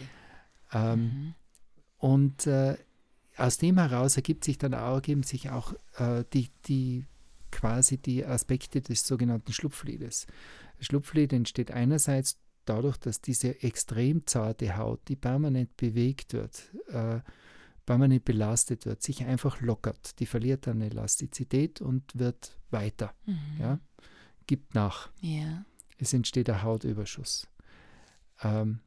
Ähm, 0.72 1.00
Mhm. 1.00 1.34
Und 1.98 2.46
äh, 2.46 2.76
aus 3.36 3.58
dem 3.58 3.78
heraus 3.78 4.16
ergibt 4.16 4.44
sich 4.44 4.58
dann 4.58 4.74
auch, 4.74 4.96
ergeben 4.96 5.22
sich 5.22 5.50
auch 5.50 5.74
äh, 5.98 6.24
die, 6.32 6.50
die 6.66 7.06
quasi 7.50 7.96
die 7.98 8.24
Aspekte 8.24 8.80
des 8.82 9.06
sogenannten 9.06 9.52
Schlupflides. 9.52 10.26
Schlupflied 10.80 11.32
entsteht 11.32 11.70
einerseits 11.70 12.38
dadurch, 12.66 12.96
dass 12.98 13.20
diese 13.22 13.62
extrem 13.62 14.26
zarte 14.26 14.76
Haut, 14.76 15.00
die 15.08 15.16
permanent 15.16 15.76
bewegt 15.76 16.32
wird, 16.34 16.70
äh, 16.88 17.20
permanent 17.86 18.24
belastet 18.24 18.84
wird, 18.84 19.02
sich 19.02 19.24
einfach 19.24 19.60
lockert. 19.60 20.18
Die 20.20 20.26
verliert 20.26 20.66
dann 20.66 20.80
Elastizität 20.82 21.80
und 21.80 22.18
wird 22.18 22.58
weiter, 22.70 23.14
Mhm. 23.26 23.38
ja, 23.60 23.80
gibt 24.46 24.74
nach. 24.74 25.10
Ja. 25.20 25.64
Es 25.98 26.12
entsteht 26.12 26.50
ein 26.50 26.62
Hautüberschuss. 26.62 27.46
Ähm, 28.42 28.80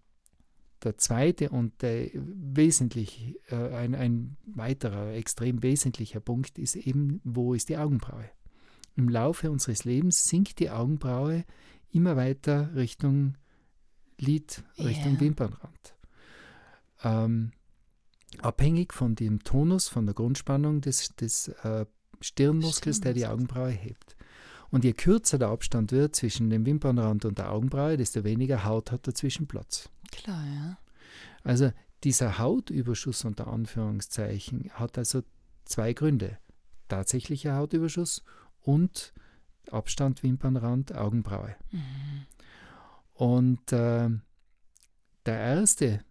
der 0.83 0.97
zweite 0.97 1.49
und 1.49 1.81
der 1.81 2.09
wesentlich, 2.13 3.35
äh, 3.49 3.55
ein, 3.55 3.95
ein 3.95 4.37
weiterer 4.45 5.13
extrem 5.13 5.61
wesentlicher 5.63 6.19
Punkt 6.19 6.57
ist 6.57 6.75
eben, 6.75 7.21
wo 7.23 7.53
ist 7.53 7.69
die 7.69 7.77
Augenbraue? 7.77 8.29
Im 8.95 9.09
Laufe 9.09 9.51
unseres 9.51 9.85
Lebens 9.85 10.27
sinkt 10.27 10.59
die 10.59 10.69
Augenbraue 10.69 11.45
immer 11.91 12.15
weiter 12.15 12.75
Richtung 12.75 13.35
Lid, 14.19 14.63
Richtung 14.77 15.13
Ja. 15.13 15.19
Wimpernrand. 15.19 15.95
Ähm, 17.03 17.51
abhängig 18.39 18.93
von 18.93 19.15
dem 19.15 19.43
Tonus, 19.43 19.87
von 19.87 20.05
der 20.05 20.15
Grundspannung 20.15 20.81
des, 20.81 21.15
des 21.15 21.47
äh, 21.47 21.85
Stirnmuskels, 22.19 22.99
der 22.99 23.13
die. 23.13 23.25
Augenbraue 23.25 23.69
hebt. 23.69 24.15
Und 24.71 24.83
je 24.83 24.93
kürzer 24.93 25.39
der 25.39 25.47
Abstand 25.47 25.91
wird 25.91 26.15
zwischen 26.15 26.49
dem 26.49 26.65
Wimpernrand 26.65 27.25
und 27.25 27.37
der 27.37 27.51
Augenbraue, 27.51 27.97
desto 27.97 28.23
weniger 28.23 28.65
Haut 28.65 28.91
hat 28.91 29.07
dazwischen 29.07 29.47
Platz. 29.47 29.89
Klar, 30.11 30.45
ja. 30.45 30.77
Also 31.43 31.71
dieser 32.03 32.39
Hautüberschuss 32.39 33.25
unter 33.25 33.47
Anführungszeichen 33.47 34.69
hat 34.73 34.97
also 34.97 35.23
zwei 35.65 35.93
Gründe. 35.93 36.37
Tatsächlicher 36.87 37.55
Hautüberschuss 37.55 38.23
und 38.61 39.13
Abstand 39.71 40.23
Wimpernrand, 40.23 40.95
Augenbraue. 40.95 41.55
Mhm. 41.71 42.25
Und 43.13 43.71
äh, 43.73 44.09
der 45.25 45.39
erste, 45.39 46.03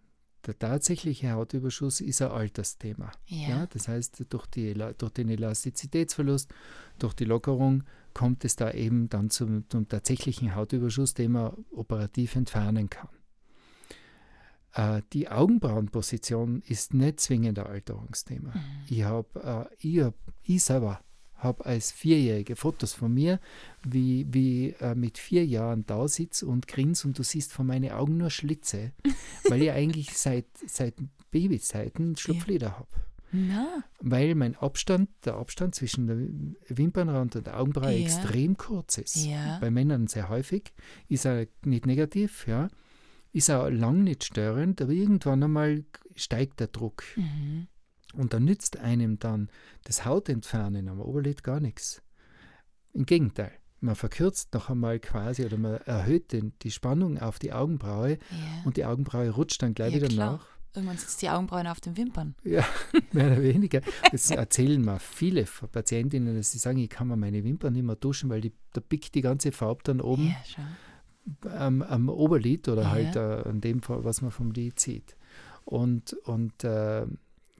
der 0.46 0.58
tatsächliche 0.58 1.32
Hautüberschuss 1.32 2.00
ist 2.00 2.22
ein 2.22 2.30
Altersthema. 2.30 3.10
Ja. 3.26 3.48
Ja, 3.48 3.66
das 3.66 3.88
heißt, 3.88 4.26
durch, 4.28 4.46
die, 4.46 4.74
durch 4.74 5.12
den 5.12 5.28
Elastizitätsverlust, 5.28 6.52
durch 6.98 7.14
die 7.14 7.24
Lockerung 7.24 7.84
kommt 8.14 8.44
es 8.44 8.56
da 8.56 8.70
eben 8.70 9.08
dann 9.08 9.30
zum, 9.30 9.68
zum 9.68 9.88
tatsächlichen 9.88 10.54
Hautüberschuss, 10.54 11.14
den 11.14 11.32
man 11.32 11.52
operativ 11.70 12.36
entfernen 12.36 12.90
kann. 12.90 13.08
Äh, 14.78 15.02
die 15.12 15.28
Augenbrauenposition 15.28 16.62
ist 16.68 16.94
nicht 16.94 17.18
zwingend 17.18 17.58
ein 17.58 17.66
Alterungsthema. 17.66 18.50
Mhm. 18.54 18.60
Ich, 18.88 19.02
hab, 19.02 19.34
äh, 19.36 19.64
ich, 19.80 20.00
hab, 20.00 20.14
ich 20.44 20.62
selber 20.62 21.00
habe 21.34 21.66
als 21.66 21.90
Vierjährige 21.90 22.54
Fotos 22.54 22.94
von 22.94 23.12
mir, 23.12 23.40
wie, 23.84 24.26
wie 24.30 24.70
äh, 24.80 24.94
mit 24.94 25.18
vier 25.18 25.44
Jahren 25.44 25.84
da 25.86 26.06
sitze 26.06 26.46
und 26.46 26.68
grins 26.68 27.04
und 27.04 27.18
du 27.18 27.24
siehst 27.24 27.52
von 27.52 27.66
meinen 27.66 27.90
Augen 27.90 28.18
nur 28.18 28.30
Schlitze, 28.30 28.92
weil 29.48 29.62
ich 29.62 29.70
eigentlich 29.72 30.16
seit, 30.16 30.46
seit 30.66 30.94
Babyzeiten 31.32 32.16
Schlupflider 32.16 32.78
habe 32.78 32.88
Na, 33.32 33.82
weil 34.00 34.34
mein 34.36 34.54
Abstand, 34.56 35.10
der 35.24 35.34
Abstand 35.34 35.74
zwischen 35.74 36.06
der 36.06 36.76
Wimpernrand 36.76 37.34
und 37.34 37.46
der 37.46 37.60
Augenbraue 37.60 37.92
Ja. 37.92 37.98
extrem 38.04 38.56
kurz 38.56 38.98
ist. 38.98 39.16
Ja. 39.16 39.58
Bei 39.60 39.70
Männern 39.70 40.06
sehr 40.06 40.28
häufig, 40.28 40.72
ist 41.08 41.26
er 41.26 41.46
nicht 41.64 41.84
negativ, 41.86 42.46
ja, 42.46 42.68
ist 43.32 43.48
er 43.48 43.70
lang 43.70 44.04
nicht 44.04 44.24
störend, 44.24 44.80
aber 44.80 44.92
irgendwann 44.92 45.42
einmal 45.42 45.84
steigt 46.14 46.60
der 46.60 46.68
Druck. 46.68 47.04
mhm. 47.16 47.68
Und 48.14 48.32
da 48.32 48.40
nützt 48.40 48.78
einem 48.78 49.18
dann 49.18 49.50
das 49.84 50.06
Hautentfernen 50.06 50.88
am 50.88 50.98
Oberlid 50.98 51.44
gar 51.44 51.60
nichts. 51.60 52.02
Im 52.94 53.04
Gegenteil, 53.04 53.52
man 53.80 53.96
verkürzt 53.96 54.54
noch 54.54 54.70
einmal 54.70 54.98
quasi 54.98 55.44
oder 55.44 55.58
man 55.58 55.74
erhöht 55.84 56.32
den, 56.32 56.54
die 56.62 56.70
Spannung 56.70 57.18
auf 57.18 57.38
die 57.38 57.52
Augenbraue 57.52 58.12
ja. 58.12 58.62
und 58.64 58.78
die 58.78 58.86
Augenbraue 58.86 59.28
rutscht 59.28 59.62
dann 59.62 59.74
gleich 59.74 59.92
Ja, 59.92 59.98
wieder 59.98 60.08
klar. 60.08 60.32
nach. 60.32 60.46
Irgendwann 60.74 60.96
sitzt 60.96 61.20
die 61.22 61.28
Augenbraue 61.28 61.70
auf 61.70 61.80
den 61.80 61.96
Wimpern. 61.98 62.34
Ja, 62.44 62.64
mehr 63.12 63.26
oder 63.26 63.42
weniger. 63.42 63.82
Das 64.10 64.30
erzählen 64.30 64.80
mir 64.82 64.98
viele 65.00 65.44
Patientinnen, 65.44 66.34
dass 66.34 66.52
sie 66.52 66.58
sagen, 66.58 66.78
ich 66.78 66.88
kann 66.90 67.08
mir 67.08 67.16
meine 67.16 67.44
Wimpern 67.44 67.74
nicht 67.74 67.84
mehr 67.84 67.96
duschen, 67.96 68.30
weil 68.30 68.40
die, 68.40 68.52
da 68.72 68.80
pickt 68.80 69.14
die 69.14 69.22
ganze 69.22 69.52
Farbe 69.52 69.82
dann 69.84 70.00
oben 70.00 70.28
Ja, 70.28 70.44
schon. 70.46 70.64
Am, 71.50 71.82
am 71.82 72.08
Oberlid 72.08 72.68
oder 72.68 72.82
Ja. 72.82 72.90
halt 72.90 73.16
äh, 73.16 73.48
an 73.48 73.60
dem, 73.60 73.80
was 73.86 74.22
man 74.22 74.30
vom 74.30 74.50
Lid 74.52 74.78
sieht. 74.80 75.16
Und, 75.64 76.12
und 76.24 76.64
äh, 76.64 77.06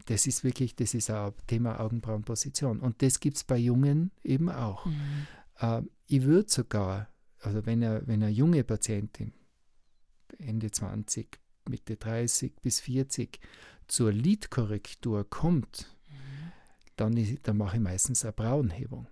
das 0.06 0.26
ist 0.26 0.42
wirklich, 0.44 0.74
das 0.76 0.94
ist 0.94 1.10
auch 1.10 1.32
Thema 1.46 1.80
Augenbrauenposition. 1.80 2.80
Und 2.80 3.02
das 3.02 3.20
gibt 3.20 3.36
es 3.36 3.44
bei 3.44 3.58
Jungen 3.58 4.10
eben 4.24 4.48
auch. 4.50 4.86
Mhm. 4.86 5.26
Äh, 5.60 5.82
ich 6.06 6.22
würde 6.22 6.48
sogar, 6.50 7.08
also 7.40 7.66
wenn 7.66 7.82
er, 7.82 8.06
wenn 8.06 8.22
eine 8.22 8.32
junge 8.32 8.64
Patientin, 8.64 9.32
Ende 10.38 10.70
20, 10.70 11.38
Mitte 11.68 11.96
30 11.96 12.54
bis 12.62 12.80
40, 12.80 13.40
zur 13.88 14.12
Lidkorrektur 14.12 15.28
kommt, 15.28 15.94
Mhm. 16.08 16.52
dann, 16.96 17.16
ist, 17.16 17.46
dann 17.46 17.58
mache 17.58 17.76
ich 17.76 17.82
meistens 17.82 18.24
eine 18.24 18.32
Brauenhebung 18.32 19.06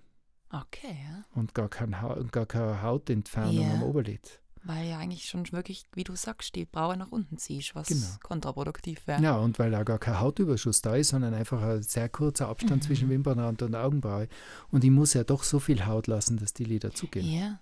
Okay, 0.51 0.97
ja. 1.09 1.25
und 1.35 1.55
gar, 1.55 1.69
kein, 1.69 2.01
Hau- 2.01 2.23
gar 2.31 2.47
keine 2.47 2.81
Hautentfernung 2.83 3.55
Ja. 3.69 3.75
am 3.75 3.83
Oberlid. 3.83 4.41
Weil 4.67 4.89
ja 4.89 4.99
eigentlich 4.99 5.27
schon 5.29 5.51
wirklich, 5.53 5.85
wie 5.95 6.03
du 6.05 6.17
sagst, 6.17 6.55
die 6.57 6.65
Braue 6.65 6.97
nach 6.97 7.13
unten 7.13 7.39
ziehst, 7.39 7.75
was 7.77 7.89
Genau. 7.89 8.07
kontraproduktiv 8.23 9.07
wäre. 9.07 9.23
Ja, 9.23 9.37
und 9.37 9.59
weil 9.59 9.75
auch 9.75 9.85
gar 9.85 9.99
kein 9.99 10.19
Hautüberschuss 10.19 10.83
da 10.83 10.97
ist, 10.97 11.11
sondern 11.11 11.35
einfach 11.35 11.63
ein 11.63 11.83
sehr 11.83 12.09
kurzer 12.09 12.49
Abstand 12.49 12.83
Mhm. 12.83 12.87
zwischen 12.87 13.09
Wimpernrand 13.09 13.63
und 13.63 13.75
Augenbraue. 13.77 14.29
Und 14.71 14.83
ich 14.83 14.91
muss 14.91 15.15
ja 15.15 15.23
doch 15.25 15.45
so 15.45 15.61
viel 15.61 15.87
Haut 15.87 16.07
lassen, 16.09 16.37
dass 16.39 16.53
die 16.53 16.65
Lider 16.65 16.93
zugehen. 16.93 17.27
Ja. 17.27 17.61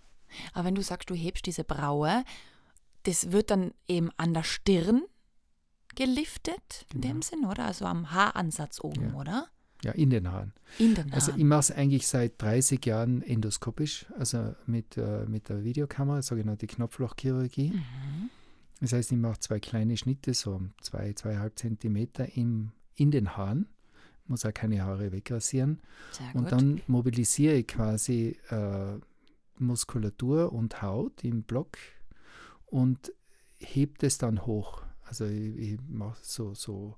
Aber 0.52 0.64
wenn 0.64 0.75
du 0.75 0.82
sagst, 0.82 1.11
du 1.11 1.14
hebst 1.14 1.44
diese 1.46 1.62
Braue, 1.64 2.25
das 3.02 3.32
wird 3.32 3.50
dann 3.50 3.73
eben 3.87 4.11
an 4.16 4.32
der 4.32 4.42
Stirn 4.44 5.02
geliftet, 5.94 6.87
in 6.92 7.00
Genau. 7.00 7.14
dem 7.14 7.23
Sinn, 7.23 7.44
oder? 7.44 7.66
Also 7.66 7.84
am 7.84 8.11
Haaransatz 8.12 8.80
oben, 8.82 9.11
Ja. 9.11 9.14
oder? 9.14 9.49
Ja, 9.85 9.93
in 9.93 10.11
den 10.11 10.31
Haaren. 10.31 10.53
In 10.79 10.95
den 10.95 11.05
Haaren. 11.05 11.12
Also 11.12 11.33
ich 11.37 11.45
mache 11.45 11.61
es 11.61 11.71
eigentlich 11.71 12.07
seit 12.07 12.41
30 12.41 12.85
Jahren 12.87 13.23
endoskopisch, 13.23 14.07
also 14.19 14.55
mit, 14.67 14.97
äh, 14.97 15.26
mit 15.26 15.49
der 15.49 15.62
Videokamera, 15.62 16.23
sogenannte 16.23 16.67
Knopflochchirurgie. 16.67 17.71
mhm. 17.71 18.31
Das 18.81 18.93
heißt, 18.93 19.12
ich 19.12 19.19
mache 19.19 19.38
zwei 19.38 19.61
kleine 19.61 19.97
Schnitte, 19.97 20.35
so 20.35 20.61
zwei, 20.81 21.12
zweieinhalb 21.12 21.59
Zentimeter 21.59 22.37
im, 22.37 22.73
in 22.97 23.11
den 23.11 23.37
Haaren. 23.37 23.69
Muss 24.26 24.45
auch 24.45 24.55
keine 24.55 24.83
Haare 24.83 25.12
wegrasieren. 25.12 25.81
Und 26.33 26.50
dann 26.50 26.81
mobilisiere 26.87 27.55
ich 27.55 27.67
quasi 27.67 28.38
äh, 28.50 28.99
Muskulatur 29.59 30.53
und 30.53 30.83
Haut 30.83 31.25
im 31.25 31.43
Block 31.43 31.76
und 32.67 33.12
hebt 33.59 34.03
es 34.03 34.19
dann 34.19 34.47
hoch. 34.47 34.83
Also 35.05 35.26
ich, 35.26 35.57
ich 35.57 35.79
mache 35.88 36.19
so, 36.23 36.55
so 36.55 36.97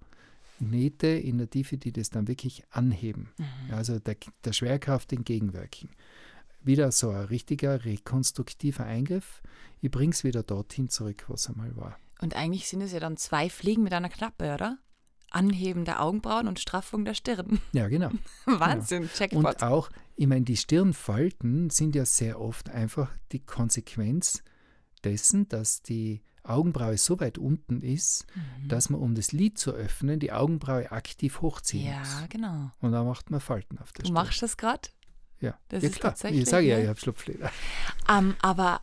Nähte 0.59 1.07
in 1.07 1.39
der 1.39 1.51
Tiefe, 1.51 1.79
die 1.79 1.93
das 1.93 2.11
dann 2.11 2.29
wirklich 2.29 2.65
anheben. 2.71 3.31
Mhm. 3.39 3.75
Also 3.75 3.99
der, 3.99 4.17
der 4.45 4.53
Schwerkraft 4.53 5.13
entgegenwirken. 5.13 5.91
Wieder 6.63 6.91
so 6.93 7.11
ein 7.11 7.25
richtiger 7.25 7.85
rekonstruktiver 7.85 8.85
Eingriff. 8.85 9.43
Ich 9.81 9.91
bringe 9.91 10.13
es 10.13 10.25
wieder 10.25 10.43
dorthin 10.43 10.89
zurück, 10.89 11.25
was 11.29 11.49
einmal 11.49 11.77
war. 11.77 11.99
Und 12.21 12.35
eigentlich 12.35 12.69
sind 12.69 12.81
es 12.81 12.93
ja 12.93 13.01
dann 13.01 13.17
zwei 13.17 13.49
Fliegen 13.49 13.83
mit 13.83 13.93
einer 13.93 14.09
Klappe, 14.09 14.53
oder? 14.55 14.79
Anheben 15.31 15.85
der 15.85 16.03
Augenbrauen 16.03 16.49
und 16.49 16.61
Straffung 16.61 17.05
der 17.05 17.15
Stirn. 17.15 17.61
Ja, 17.73 17.89
genau. 17.89 18.11
Wahnsinn, 18.47 19.11
Jackpot. 19.15 19.45
Und 19.45 19.63
auch, 19.63 19.91
ich 20.15 20.27
meine, 20.27 20.45
die 20.45 20.57
Stirnfalten 20.57 21.71
sind 21.71 21.95
ja 21.95 22.07
sehr 22.07 22.41
oft 22.41 22.71
einfach 22.71 23.11
die 23.33 23.45
Konsequenz 23.45 24.43
dessen, 25.05 25.49
dass 25.49 25.83
die 25.83 26.23
Augenbraue 26.49 26.97
so 26.97 27.19
weit 27.21 27.39
unten 27.39 27.81
ist, 27.81 28.27
Mhm. 28.35 28.69
dass 28.69 28.91
man, 28.91 29.01
um 29.01 29.15
das 29.15 29.33
Lid 29.33 29.59
zu 29.59 29.73
öffnen, 29.73 30.21
die 30.21 30.33
Augenbraue 30.33 30.91
aktiv 30.93 31.41
hochziehen 31.43 31.87
ja, 31.89 31.99
muss. 31.99 32.29
genau. 32.29 32.71
Und 32.81 32.93
dann 32.93 33.07
macht 33.07 33.31
man 33.31 33.41
Falten 33.41 33.79
auf 33.79 33.93
der 33.93 34.03
Du 34.05 34.09
Stirn. 34.09 34.15
machst 34.15 34.43
das 34.43 34.57
gerade? 34.57 34.89
ja. 35.41 35.59
das 35.69 35.83
ja, 35.83 35.89
ist 35.91 35.97
klar. 36.01 36.13
tatsächlich, 36.13 36.43
Ich 36.43 36.49
sage 36.49 36.67
ja, 36.67 36.77
ja. 36.79 36.83
ich 36.85 36.89
habe 36.89 36.99
Schlupfleder. 36.99 37.51
Ähm, 38.11 38.35
aber 38.41 38.81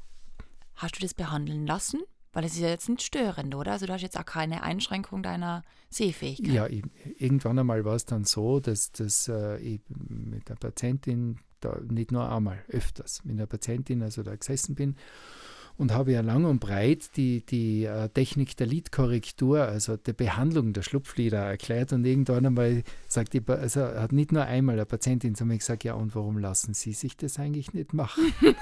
hast 0.76 0.96
du 0.98 1.00
das 1.02 1.14
behandeln 1.14 1.66
lassen? 1.66 2.02
Weil 2.36 2.46
es 2.46 2.54
ist 2.54 2.62
ja 2.62 2.70
jetzt 2.70 2.90
nicht 2.90 3.04
störend, 3.04 3.54
oder? 3.54 3.74
Also 3.74 3.86
du 3.86 3.94
hast 3.94 4.02
jetzt 4.02 4.18
auch 4.20 4.26
keine 4.26 4.64
Einschränkung 4.64 5.22
deiner 5.22 5.62
Sehfähigkeit. 5.92 6.52
Ja, 6.52 6.66
ich, 6.68 6.84
irgendwann 7.20 7.60
einmal 7.60 7.86
war 7.86 7.94
es 7.96 8.06
dann 8.06 8.24
so, 8.24 8.60
dass, 8.60 8.92
dass 8.92 9.28
äh, 9.28 9.58
ich 9.60 9.82
mit 9.90 10.50
der 10.50 10.56
Patientin, 10.56 11.38
da, 11.60 11.78
nicht 11.88 12.12
nur 12.12 12.28
einmal, 12.32 12.58
öfters, 12.70 13.24
mit 13.24 13.38
der 13.38 13.46
Patientin 13.46 14.02
also 14.02 14.24
da 14.24 14.36
gesessen 14.36 14.74
bin 14.74 14.96
und 15.78 15.92
habe 15.92 16.12
ja 16.12 16.22
lang 16.22 16.46
und 16.46 16.60
breit 16.60 17.18
die, 17.18 17.46
die 17.46 17.88
uh, 17.88 18.08
Technik 18.08 18.56
der 18.58 18.68
Lidkorrektur, 18.68 19.62
also 19.62 19.98
der 19.98 20.14
Behandlung 20.14 20.74
der 20.74 20.84
Schlupflider 20.84 21.40
erklärt 21.40 21.94
und 21.94 22.06
irgendwann 22.06 22.46
einmal 22.46 22.84
sagt 23.08 23.34
die, 23.34 23.42
also 23.48 23.82
hat 23.82 24.12
nicht 24.12 24.32
nur 24.32 24.44
einmal 24.44 24.76
eine 24.76 24.86
Patientin 24.86 25.36
zu 25.36 25.46
mir 25.46 25.58
gesagt, 25.58 25.84
ja 25.84 25.96
und 25.96 26.16
warum 26.16 26.38
lassen 26.38 26.74
Sie 26.74 26.94
sich 26.94 27.18
das 27.18 27.40
eigentlich 27.40 27.74
nicht 27.74 27.94
machen? 27.94 28.34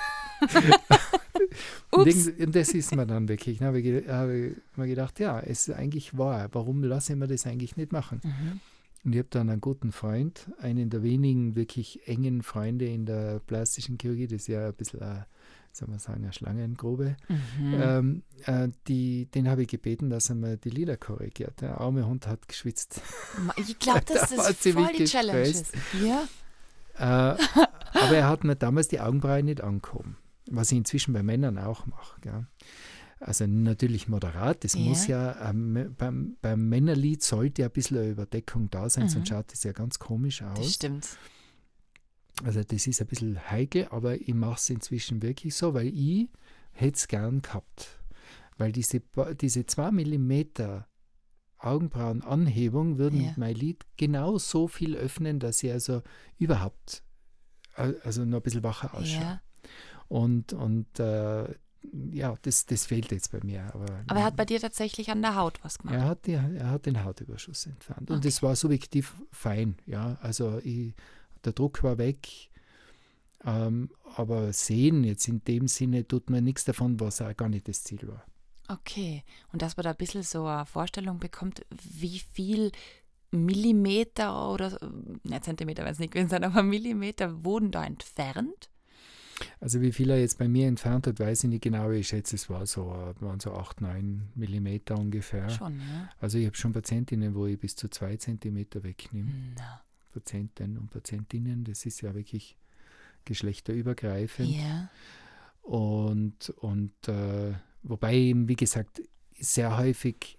und, 1.92 2.56
das 2.56 2.74
ist 2.74 2.96
mir 2.96 3.06
dann 3.06 3.28
wirklich, 3.28 3.60
da 3.60 3.66
habe 3.66 3.82
ich, 3.82 4.08
hab 4.08 4.30
ich 4.30 4.56
mir 4.78 4.88
gedacht, 4.88 5.20
ja, 5.20 5.40
es 5.40 5.68
ist 5.68 5.76
eigentlich 5.76 6.18
wahr, 6.18 6.48
warum 6.54 6.84
lasse 6.84 7.14
ich 7.14 7.20
mir 7.20 7.28
das 7.28 7.46
eigentlich 7.46 7.76
nicht 7.76 7.92
machen? 7.92 8.22
Mhm. 8.24 8.60
Und 9.04 9.14
ich 9.14 9.20
habe 9.20 9.30
dann 9.32 9.50
einen 9.50 9.62
guten 9.62 9.92
Freund, 9.92 10.48
einen 10.60 10.92
der 10.92 11.02
wenigen 11.02 11.56
wirklich 11.56 12.08
engen 12.08 12.44
Freunde 12.44 12.86
in 12.86 13.06
der 13.06 13.40
plastischen 13.40 13.98
Chirurgie, 14.00 14.28
das 14.28 14.44
ist 14.44 14.48
ja 14.48 14.68
ein 14.68 14.76
bisschen, 14.76 15.02
eine, 15.02 15.26
soll 15.72 15.88
man 15.88 16.00
sagen, 16.00 16.24
eine 16.24 16.34
Schlangengrube. 16.34 17.16
Mhm. 17.28 17.74
Ähm, 17.82 18.24
äh, 18.46 18.70
die, 18.88 19.28
den 19.28 19.50
habe 19.50 19.64
ich 19.64 19.70
gebeten, 19.70 20.10
dass 20.10 20.30
er 20.30 20.36
mir 20.36 20.58
die 20.58 20.70
Lieder 20.70 20.98
korrigiert. 20.98 21.62
Der 21.62 21.80
arme 21.80 22.06
Hund 22.06 22.28
hat 22.28 22.48
geschwitzt. 22.48 23.02
Ich 23.56 23.80
glaube, 23.80 24.02
das, 24.06 24.30
das 24.36 24.50
ist 24.50 24.68
voll 24.74 24.92
die 24.98 25.06
Challenge. 25.06 25.54
Ja. 26.04 26.28
Äh, 26.98 27.38
aber 27.94 28.16
er 28.16 28.28
hat 28.28 28.44
mir 28.44 28.56
damals 28.56 28.90
die 28.90 29.00
Augenbrauen 29.00 29.46
nicht 29.46 29.62
angehoben, 29.62 30.18
was 30.50 30.72
ich 30.72 30.78
inzwischen 30.78 31.14
bei 31.14 31.24
Männern 31.24 31.58
auch 31.58 31.86
mache. 31.86 32.20
Gell. 32.22 32.48
Also 33.22 33.46
natürlich 33.46 34.08
moderat, 34.08 34.64
das 34.64 34.74
ja. 34.74 34.80
muss 34.80 35.06
ja, 35.08 35.50
ähm, 35.50 35.94
beim, 35.98 36.38
beim 36.42 36.68
Männerlied 36.70 37.22
sollte 37.22 37.62
ja 37.62 37.68
ein 37.68 37.72
bisschen 37.72 38.00
eine 38.00 38.10
Überdeckung 38.10 38.70
da 38.72 38.90
sein, 38.90 39.06
mhm. 39.06 39.10
sonst 39.10 39.30
schaut 39.30 39.52
das 39.52 39.64
ja 39.64 39.74
ganz 39.74 40.00
komisch 40.00 40.42
aus. 40.42 40.58
Das 40.58 40.74
stimmt. 40.74 41.08
Also 42.44 42.64
das 42.64 42.88
ist 42.88 43.02
ein 43.02 43.08
bisschen 43.08 43.52
heikel, 43.52 43.88
aber 43.92 44.20
ich 44.20 44.34
mache 44.34 44.56
es 44.56 44.70
inzwischen 44.70 45.22
wirklich 45.22 45.56
so, 45.56 45.74
weil 45.74 45.88
ich 45.88 46.30
hätte 46.72 46.98
es 46.98 47.08
gern 47.08 47.42
gehabt. 47.42 48.00
Weil 48.58 48.72
diese, 48.72 49.02
diese 49.40 49.66
2 49.66 49.92
mm 49.92 50.44
Augenbrauenanhebung 51.58 52.98
würden 52.98 53.22
ja. 53.22 53.34
mein 53.38 53.56
Lied 53.56 53.86
genau 53.98 54.38
so 54.38 54.68
viel 54.68 54.96
öffnen, 54.96 55.40
dass 55.40 55.62
ich 55.64 55.72
also 55.72 56.02
überhaupt 56.38 57.04
also 57.76 58.26
noch 58.26 58.38
ein 58.38 58.44
bisschen 58.44 58.64
wacher 58.64 58.94
ausschaue. 58.96 59.22
Ja. 59.22 59.42
Und, 60.08 60.54
und 60.54 61.00
äh, 61.00 61.54
ja, 62.12 62.36
das, 62.42 62.66
das 62.66 62.86
fehlt 62.86 63.12
jetzt 63.12 63.32
bei 63.32 63.40
mir. 63.44 63.74
Aber, 63.74 63.86
aber 64.08 64.20
er 64.20 64.26
hat 64.26 64.36
bei 64.36 64.46
dir 64.46 64.60
tatsächlich 64.60 65.10
an 65.10 65.22
der 65.22 65.36
Haut 65.36 65.60
was 65.64 65.80
gemacht? 65.80 65.96
Er 65.96 66.06
hat, 66.06 66.26
die, 66.26 66.34
er 66.34 66.70
hat 66.70 66.86
den 66.86 67.04
Hautüberschuss 67.04 67.66
entfernt. 67.66 68.04
Okay. 68.04 68.14
Und 68.14 68.26
das 68.26 68.44
war 68.44 68.56
subjektiv 68.56 69.16
fein. 69.32 69.78
Ja, 69.86 70.18
also 70.22 70.60
ich, 70.64 70.94
der 71.46 71.54
Druck 71.54 71.84
war 71.84 71.98
weg. 71.98 72.50
Ähm, 73.44 73.90
aber 74.16 74.54
sehen 74.54 75.04
jetzt 75.04 75.28
in 75.28 75.44
dem 75.44 75.68
Sinne 75.68 76.08
tut 76.08 76.30
man 76.30 76.44
nichts 76.44 76.66
davon, 76.66 77.00
was 77.00 77.22
auch 77.22 77.36
gar 77.36 77.50
nicht 77.50 77.68
das 77.68 77.84
Ziel 77.84 78.08
war. 78.08 78.24
Okay, 78.68 79.24
und 79.52 79.62
dass 79.62 79.76
man 79.76 79.84
da 79.84 79.92
ein 79.92 79.98
bisschen 79.98 80.24
so 80.24 80.46
eine 80.46 80.66
Vorstellung 80.66 81.20
bekommt, 81.20 81.66
wie 81.84 82.20
viel 82.20 82.72
Millimeter 83.32 84.52
oder, 84.52 84.78
ne, 85.24 85.42
Zentimeter 85.42 85.84
weiß 85.84 86.00
nicht 86.00 86.14
gewesen 86.14 86.30
sein, 86.30 86.44
aber 86.44 86.64
Millimeter 86.64 87.44
wurden 87.44 87.72
da 87.72 87.84
entfernt? 87.84 88.70
Also 89.60 89.82
wie 89.82 89.92
viel 89.92 90.10
er 90.10 90.20
jetzt 90.20 90.38
bei 90.38 90.48
mir 90.48 90.68
entfernt 90.68 91.08
hat, 91.08 91.20
weiß 91.20 91.46
ich 91.46 91.50
nicht 91.50 91.64
genau. 91.64 91.90
Ich 91.90 92.10
schätze, 92.10 92.36
es 92.36 92.50
war 92.50 92.66
so, 92.68 92.88
waren 93.20 93.40
so 93.40 93.54
8, 93.54 93.82
9 93.82 94.30
Millimeter 94.36 94.98
ungefähr. 94.98 95.50
Schon, 95.50 95.80
ja. 95.80 96.10
Also 96.20 96.38
ich 96.38 96.46
habe 96.46 96.56
schon 96.56 96.74
Patientinnen, 96.74 97.34
wo 97.34 97.48
ich 97.48 97.60
bis 97.60 97.76
zu 97.76 97.90
2 97.90 98.18
Zentimeter 98.18 98.84
wegnehme. 98.84 99.32
Na. 99.58 99.82
Patienten 100.12 100.78
und 100.78 100.90
Patientinnen, 100.90 101.64
das 101.64 101.86
ist 101.86 102.02
ja 102.02 102.14
wirklich 102.14 102.58
geschlechterübergreifend. 103.26 104.50
Ja. 104.50 104.90
Und, 105.62 106.50
und 106.58 107.08
äh, 107.08 107.54
wobei 107.84 108.16
eben, 108.16 108.48
wie 108.48 108.56
gesagt, 108.56 109.02
sehr 109.40 109.78
häufig 109.78 110.38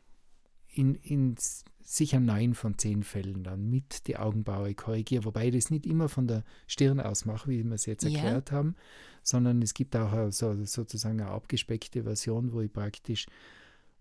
in, 0.69 0.95
in 0.97 1.37
sicher 1.85 2.21
neun 2.21 2.55
von 2.55 2.79
zehn 2.79 3.03
Fällen 3.03 3.45
dann 3.45 3.69
mit 3.69 4.07
die 4.07 4.17
Augenbraue 4.17 4.75
korrigiere, 4.75 5.25
wobei 5.25 5.49
ich 5.49 5.55
das 5.55 5.71
nicht 5.71 5.87
immer 5.87 6.09
von 6.09 6.27
der 6.27 6.45
Stirn 6.67 7.01
aus 7.01 7.25
mache, 7.25 7.51
wie 7.51 7.65
wir 7.65 7.73
es 7.73 7.87
jetzt 7.87 8.05
erklärt 8.05 8.51
ja. 8.51 8.57
haben, 8.57 8.77
sondern 9.23 9.63
es 9.63 9.75
gibt 9.75 9.95
auch 9.97 10.31
so, 10.31 10.65
sozusagen 10.65 11.21
eine 11.21 11.31
abgespeckte 11.31 12.05
Version, 12.05 12.53
wo 12.53 12.61
ich 12.61 12.73
praktisch 12.73 13.27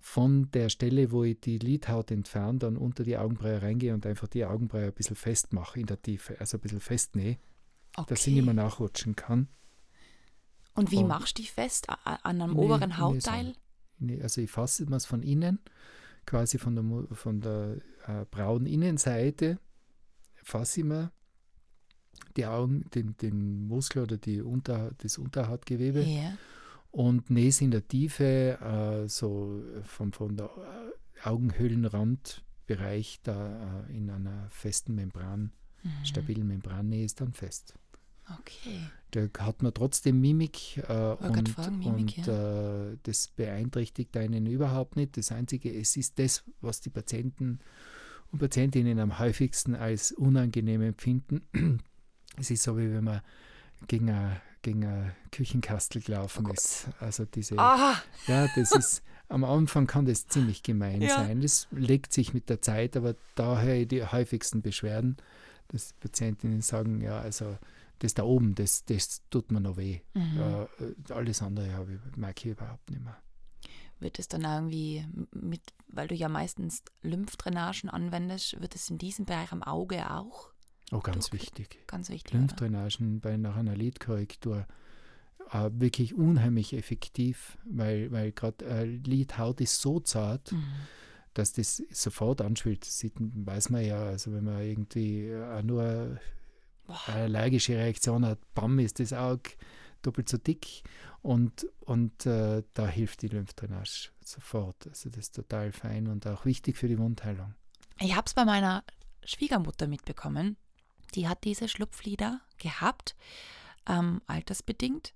von 0.01 0.49
der 0.51 0.69
Stelle, 0.69 1.11
wo 1.11 1.23
ich 1.23 1.39
die 1.39 1.59
Lidhaut 1.59 2.11
entferne, 2.11 2.59
dann 2.59 2.75
unter 2.75 3.03
die 3.03 3.17
Augenbraue 3.17 3.61
reingehe 3.61 3.93
und 3.93 4.05
einfach 4.05 4.27
die 4.27 4.43
Augenbraue 4.45 4.85
ein 4.85 4.93
bisschen 4.93 5.15
festmache 5.15 5.79
in 5.79 5.85
der 5.85 6.01
Tiefe, 6.01 6.39
also 6.39 6.57
ein 6.57 6.61
bisschen 6.61 6.79
festnähe, 6.79 7.37
okay. 7.95 8.07
dass 8.09 8.23
sie 8.23 8.31
nicht 8.31 8.45
mehr 8.45 8.55
nachrutschen 8.55 9.15
kann. 9.15 9.47
Und 10.73 10.91
wie 10.91 10.97
und 10.97 11.07
machst 11.07 11.37
du 11.37 11.43
die 11.43 11.47
fest? 11.47 11.87
An 11.89 12.19
einem 12.23 12.53
nee, 12.53 12.59
oberen 12.59 12.97
Hautteil? 12.97 13.53
Nee, 13.99 14.21
also 14.21 14.41
ich 14.41 14.49
fasse 14.49 14.83
es 14.83 15.05
von 15.05 15.21
innen 15.21 15.59
quasi 16.25 16.57
von 16.57 16.75
der, 16.75 17.15
von 17.15 17.41
der 17.41 17.77
äh, 18.07 18.25
braunen 18.29 18.67
Innenseite 18.67 19.59
fasse 20.43 20.81
ich 20.81 20.85
mir 20.85 21.11
die 22.37 22.45
Augen, 22.45 22.85
den, 22.93 23.17
den 23.17 23.67
Muskel 23.67 24.03
oder 24.03 24.17
die 24.17 24.41
Unter, 24.41 24.91
das 24.99 25.17
Unterhautgewebe 25.17 26.03
yeah. 26.03 26.37
Und 26.91 27.29
nähe 27.29 27.49
es 27.49 27.61
in 27.61 27.71
der 27.71 27.87
Tiefe, 27.87 28.59
äh, 28.61 29.07
so 29.07 29.63
vom, 29.83 30.11
von 30.13 30.35
der 30.37 30.49
Augenhöhlenrandbereich 31.23 33.21
da 33.23 33.85
äh, 33.87 33.97
in 33.97 34.09
einer 34.09 34.49
festen 34.49 34.95
Membran, 34.95 35.51
mhm. 35.83 36.05
stabilen 36.05 36.47
Membran 36.47 36.89
nähe 36.89 37.05
es 37.05 37.15
dann 37.15 37.33
fest. 37.33 37.75
Okay. 38.39 38.79
Da 39.11 39.27
hat 39.45 39.61
man 39.61 39.73
trotzdem 39.73 40.21
Mimik 40.21 40.77
äh, 40.77 41.13
und, 41.13 41.49
fragen, 41.49 41.79
Mimik, 41.79 42.19
und 42.19 42.27
ja. 42.27 42.91
äh, 42.91 42.97
das 43.03 43.27
beeinträchtigt 43.27 44.15
einen 44.15 44.45
überhaupt 44.45 44.95
nicht. 44.95 45.17
Das 45.17 45.31
Einzige, 45.33 45.73
es 45.73 45.97
ist 45.97 46.17
das, 46.17 46.43
was 46.61 46.79
die 46.81 46.89
Patienten 46.89 47.59
und 48.31 48.39
Patientinnen 48.39 48.99
am 48.99 49.19
häufigsten 49.19 49.75
als 49.75 50.13
unangenehm 50.13 50.81
empfinden. 50.81 51.41
es 52.37 52.51
ist 52.51 52.63
so, 52.63 52.77
wie 52.77 52.91
wenn 52.91 53.03
man 53.03 53.21
gegen 53.87 54.09
eine, 54.09 54.41
gegen 54.61 54.85
eine 54.85 55.15
Küchenkastel 55.31 56.01
gelaufen 56.01 56.47
oh 56.47 56.53
ist. 56.53 56.89
Also 56.99 57.25
diese, 57.25 57.57
ah. 57.57 57.95
ja, 58.27 58.47
das 58.55 58.71
ist, 58.71 59.03
am 59.29 59.43
Anfang 59.43 59.87
kann 59.87 60.05
das 60.05 60.27
ziemlich 60.27 60.63
gemein 60.63 61.01
ja. 61.01 61.15
sein. 61.15 61.41
Das 61.41 61.67
legt 61.71 62.13
sich 62.13 62.33
mit 62.33 62.49
der 62.49 62.61
Zeit, 62.61 62.97
aber 62.97 63.15
da 63.35 63.61
höre 63.61 63.75
ich 63.75 63.87
die 63.87 64.05
häufigsten 64.05 64.61
Beschwerden, 64.61 65.17
dass 65.69 65.93
Patientinnen 65.93 66.61
sagen, 66.61 67.01
ja, 67.01 67.19
also 67.19 67.57
das 67.99 68.13
da 68.13 68.23
oben, 68.23 68.55
das, 68.55 68.83
das 68.85 69.21
tut 69.29 69.51
mir 69.51 69.61
noch 69.61 69.77
weh. 69.77 70.01
Mhm. 70.13 70.39
Äh, 70.39 71.13
alles 71.13 71.41
andere 71.41 71.73
habe 71.73 71.93
ich, 71.93 72.17
merke 72.17 72.49
ich 72.49 72.57
überhaupt 72.57 72.89
nicht 72.89 73.03
mehr. 73.03 73.17
Wird 73.99 74.17
es 74.17 74.27
dann 74.27 74.43
irgendwie 74.43 75.05
mit, 75.31 75.61
weil 75.87 76.07
du 76.07 76.15
ja 76.15 76.27
meistens 76.27 76.81
Lymphdrainagen 77.03 77.89
anwendest, 77.89 78.59
wird 78.59 78.73
es 78.73 78.89
in 78.89 78.97
diesem 78.97 79.25
Bereich 79.25 79.51
am 79.51 79.61
Auge 79.61 80.09
auch? 80.09 80.51
Oh, 80.91 80.99
ganz 80.99 81.29
durch, 81.29 81.43
wichtig. 81.43 81.79
Ganz 81.87 82.09
wichtig. 82.09 82.33
Lymphdrainagen 82.33 83.19
bei 83.21 83.37
nach 83.37 83.55
einer 83.55 83.75
Lidkorrektur 83.75 84.67
äh, 85.51 85.69
wirklich 85.73 86.13
unheimlich 86.15 86.73
effektiv, 86.73 87.57
weil, 87.65 88.11
weil 88.11 88.31
gerade 88.31 88.65
äh, 88.65 88.83
Lidhaut 88.85 89.61
ist 89.61 89.81
so 89.81 89.99
zart, 89.99 90.51
mhm. 90.51 90.63
dass 91.33 91.53
das 91.53 91.83
sofort 91.91 92.41
anschwillt. 92.41 92.85
Das 92.85 92.99
sieht, 92.99 93.13
weiß 93.17 93.69
man 93.69 93.85
ja, 93.85 94.03
also 94.03 94.33
wenn 94.33 94.43
man 94.43 94.61
irgendwie 94.61 95.27
äh, 95.27 95.63
nur 95.63 96.19
eine 97.07 97.21
allergische 97.21 97.77
Reaktion 97.77 98.25
hat, 98.25 98.39
bam, 98.53 98.79
ist 98.79 98.99
das 98.99 99.13
Auge 99.13 99.51
doppelt 100.01 100.29
so 100.29 100.37
dick 100.37 100.83
und, 101.21 101.67
und 101.81 102.25
äh, 102.25 102.63
da 102.73 102.87
hilft 102.87 103.21
die 103.21 103.27
Lymphdrainage 103.27 104.09
sofort. 104.23 104.87
Also 104.87 105.09
das 105.09 105.19
ist 105.25 105.35
total 105.35 105.71
fein 105.71 106.07
und 106.07 106.25
auch 106.27 106.45
wichtig 106.45 106.77
für 106.77 106.87
die 106.87 106.97
Wundheilung. 106.97 107.53
Ich 107.99 108.15
habe 108.15 108.25
es 108.25 108.33
bei 108.33 108.45
meiner 108.45 108.83
Schwiegermutter 109.23 109.87
mitbekommen. 109.87 110.57
Die 111.15 111.27
hat 111.27 111.43
diese 111.43 111.67
Schlupflider 111.67 112.41
gehabt, 112.57 113.15
ähm, 113.87 114.21
altersbedingt. 114.27 115.13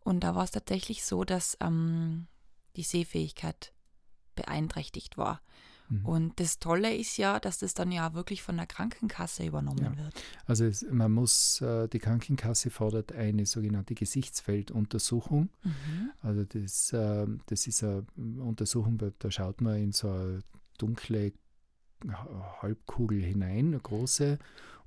Und 0.00 0.20
da 0.20 0.34
war 0.34 0.44
es 0.44 0.50
tatsächlich 0.50 1.04
so, 1.04 1.24
dass 1.24 1.56
ähm, 1.60 2.26
die 2.76 2.82
Sehfähigkeit 2.82 3.72
beeinträchtigt 4.34 5.18
war. 5.18 5.40
Mhm. 5.88 6.04
Und 6.04 6.40
das 6.40 6.58
Tolle 6.58 6.94
ist 6.94 7.16
ja, 7.16 7.40
dass 7.40 7.58
das 7.58 7.74
dann 7.74 7.92
ja 7.92 8.14
wirklich 8.14 8.42
von 8.42 8.56
der 8.56 8.66
Krankenkasse 8.66 9.44
übernommen 9.44 9.96
ja. 9.96 9.96
wird. 9.96 10.22
Also 10.46 10.64
es, 10.64 10.84
man 10.90 11.12
muss, 11.12 11.60
äh, 11.60 11.88
die 11.88 11.98
Krankenkasse 11.98 12.70
fordert 12.70 13.12
eine 13.12 13.46
sogenannte 13.46 13.94
Gesichtsfelduntersuchung. 13.94 15.48
Mhm. 15.62 16.10
Also 16.22 16.44
das, 16.44 16.92
äh, 16.92 17.26
das 17.46 17.66
ist 17.66 17.82
eine 17.82 18.04
Untersuchung, 18.16 18.98
da 19.18 19.30
schaut 19.30 19.60
man 19.60 19.76
in 19.76 19.92
so 19.92 20.10
eine 20.10 20.40
dunkle 20.78 21.32
Halbkugel 22.62 23.22
hinein, 23.22 23.68
eine 23.68 23.80
große, 23.80 24.38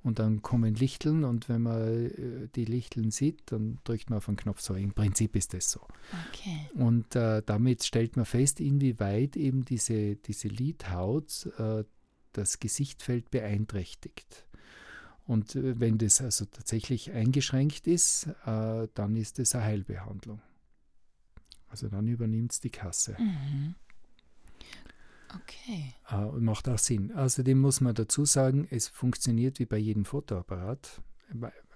und 0.02 0.18
dann 0.18 0.42
kommen 0.42 0.74
Lichteln 0.74 1.22
und 1.22 1.48
wenn 1.48 1.62
man 1.62 2.06
äh, 2.06 2.48
die 2.56 2.64
Lichteln 2.64 3.10
sieht, 3.12 3.40
dann 3.46 3.78
drückt 3.84 4.10
man 4.10 4.16
auf 4.16 4.28
einen 4.28 4.36
Knopf. 4.36 4.60
So, 4.60 4.74
im 4.74 4.92
Prinzip 4.92 5.36
ist 5.36 5.54
das 5.54 5.70
so. 5.70 5.80
Okay. 6.28 6.68
Und 6.74 7.14
äh, 7.14 7.42
damit 7.44 7.84
stellt 7.84 8.16
man 8.16 8.24
fest, 8.24 8.60
inwieweit 8.60 9.36
eben 9.36 9.64
diese, 9.64 10.16
diese 10.16 10.48
Lidhaut 10.48 11.48
äh, 11.58 11.84
das 12.32 12.58
Gesichtfeld 12.58 13.30
beeinträchtigt. 13.30 14.46
Und 15.24 15.54
äh, 15.54 15.78
wenn 15.78 15.98
das 15.98 16.20
also 16.20 16.46
tatsächlich 16.46 17.12
eingeschränkt 17.12 17.86
ist, 17.86 18.26
äh, 18.44 18.88
dann 18.94 19.14
ist 19.14 19.38
es 19.38 19.54
eine 19.54 19.64
Heilbehandlung. 19.64 20.40
Also 21.68 21.88
dann 21.88 22.08
übernimmt 22.08 22.52
es 22.52 22.60
die 22.60 22.70
Kasse. 22.70 23.16
Mhm. 23.20 23.76
Okay. 25.34 25.94
Äh, 26.10 26.40
macht 26.40 26.68
auch 26.68 26.78
Sinn. 26.78 27.12
Außerdem 27.12 27.58
muss 27.58 27.80
man 27.80 27.94
dazu 27.94 28.24
sagen, 28.24 28.66
es 28.70 28.88
funktioniert 28.88 29.58
wie 29.58 29.66
bei 29.66 29.78
jedem 29.78 30.04
Fotoapparat. 30.04 31.02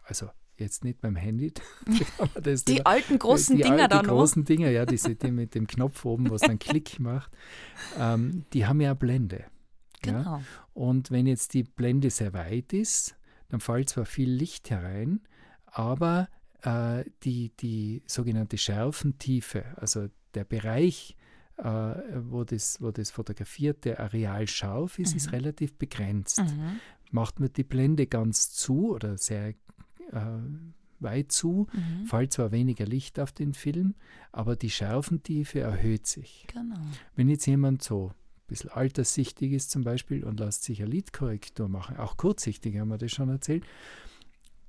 Also 0.04 0.28
jetzt 0.56 0.84
nicht 0.84 1.00
beim 1.00 1.16
Handy. 1.16 1.52
die 1.86 2.48
wieder, 2.66 2.86
alten 2.86 3.18
großen 3.18 3.56
die 3.56 3.62
Dinger 3.62 3.82
alte, 3.82 3.88
da 3.88 4.02
Die 4.02 4.08
großen 4.08 4.44
Dinger, 4.44 4.70
ja, 4.70 4.86
diese, 4.86 5.14
die 5.14 5.30
mit 5.30 5.54
dem 5.54 5.66
Knopf 5.66 6.04
oben, 6.04 6.30
was 6.30 6.42
dann 6.42 6.58
Klick 6.58 6.98
macht, 6.98 7.30
ähm, 7.98 8.44
die 8.52 8.66
haben 8.66 8.80
ja 8.80 8.90
eine 8.90 8.96
Blende. 8.96 9.44
Genau. 10.02 10.20
Ja? 10.20 10.42
Und 10.74 11.10
wenn 11.10 11.26
jetzt 11.26 11.54
die 11.54 11.62
Blende 11.62 12.10
sehr 12.10 12.32
weit 12.32 12.72
ist, 12.72 13.16
dann 13.48 13.60
fällt 13.60 13.88
zwar 13.88 14.06
viel 14.06 14.30
Licht 14.30 14.70
herein, 14.70 15.20
aber 15.66 16.28
äh, 16.62 17.04
die, 17.22 17.52
die 17.56 18.02
sogenannte 18.06 18.58
Schärfentiefe, 18.58 19.64
also 19.76 20.08
der 20.34 20.44
Bereich, 20.44 21.15
wo, 21.58 22.44
das, 22.44 22.80
wo 22.82 22.90
das 22.90 23.10
fotografierte 23.10 23.98
Areal 23.98 24.46
scharf 24.46 24.98
ist, 24.98 25.12
mhm. 25.12 25.16
ist 25.16 25.32
relativ 25.32 25.74
begrenzt. 25.74 26.40
Mhm. 26.40 26.80
Macht 27.10 27.40
man 27.40 27.52
die 27.52 27.64
Blende 27.64 28.06
ganz 28.06 28.50
zu 28.50 28.92
oder 28.92 29.16
sehr 29.16 29.48
äh, 29.48 29.54
weit 31.00 31.32
zu, 31.32 31.66
mhm. 31.72 32.06
fällt 32.06 32.32
zwar 32.32 32.52
weniger 32.52 32.86
Licht 32.86 33.20
auf 33.20 33.32
den 33.32 33.54
Film, 33.54 33.94
aber 34.32 34.56
die 34.56 34.70
Schärfentiefe 34.70 35.60
erhöht 35.60 36.06
sich. 36.06 36.46
Genau. 36.52 36.80
Wenn 37.14 37.28
jetzt 37.28 37.46
jemand 37.46 37.82
so 37.82 38.08
ein 38.08 38.46
bisschen 38.48 38.70
alterssichtig 38.70 39.52
ist 39.52 39.70
zum 39.70 39.84
Beispiel 39.84 40.24
und 40.24 40.40
lässt 40.40 40.64
sich 40.64 40.82
eine 40.82 40.90
Lidkorrektur 40.90 41.68
machen, 41.68 41.96
auch 41.96 42.16
kurzsichtig 42.16 42.78
haben 42.78 42.88
wir 42.88 42.98
das 42.98 43.12
schon 43.12 43.28
erzählt, 43.28 43.64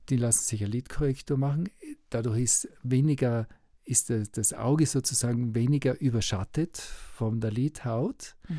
die 0.10 0.18
lassen 0.18 0.46
sich 0.46 0.64
eine 0.64 0.72
Lidkorrektur 0.72 1.38
machen, 1.38 1.70
dadurch 2.10 2.40
ist 2.40 2.70
weniger 2.84 3.48
ist 3.88 4.10
das 4.10 4.54
Auge 4.54 4.86
sozusagen 4.86 5.56
weniger 5.56 6.00
überschattet 6.00 6.78
von 6.78 7.40
der 7.40 7.52
Lidhaut. 7.52 8.36
Mhm. 8.48 8.58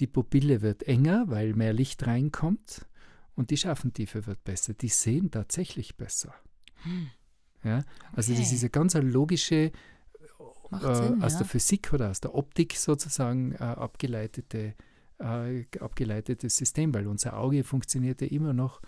Die 0.00 0.06
Pupille 0.06 0.60
wird 0.60 0.82
enger, 0.82 1.24
weil 1.28 1.54
mehr 1.54 1.72
Licht 1.72 2.06
reinkommt 2.06 2.86
und 3.34 3.50
die 3.50 3.56
Schärfentiefe 3.56 4.26
wird 4.26 4.44
besser. 4.44 4.74
Die 4.74 4.88
sehen 4.88 5.30
tatsächlich 5.30 5.96
besser. 5.96 6.34
Hm. 6.82 7.08
Ja, 7.64 7.84
also 8.12 8.32
okay. 8.32 8.42
das 8.42 8.52
ist 8.52 8.62
eine 8.62 8.70
ganz 8.70 8.94
logische, 8.94 9.56
äh, 9.56 9.72
Sinn, 10.70 11.22
aus 11.22 11.32
ja. 11.32 11.38
der 11.38 11.46
Physik 11.46 11.92
oder 11.92 12.10
aus 12.10 12.20
der 12.20 12.34
Optik 12.34 12.76
sozusagen 12.76 13.52
äh, 13.52 13.58
abgeleitete, 13.58 14.74
äh, 15.18 15.64
abgeleitetes 15.80 16.56
System, 16.56 16.92
weil 16.94 17.06
unser 17.06 17.38
Auge 17.38 17.64
funktioniert 17.64 18.20
ja 18.20 18.26
immer 18.28 18.52
noch 18.52 18.80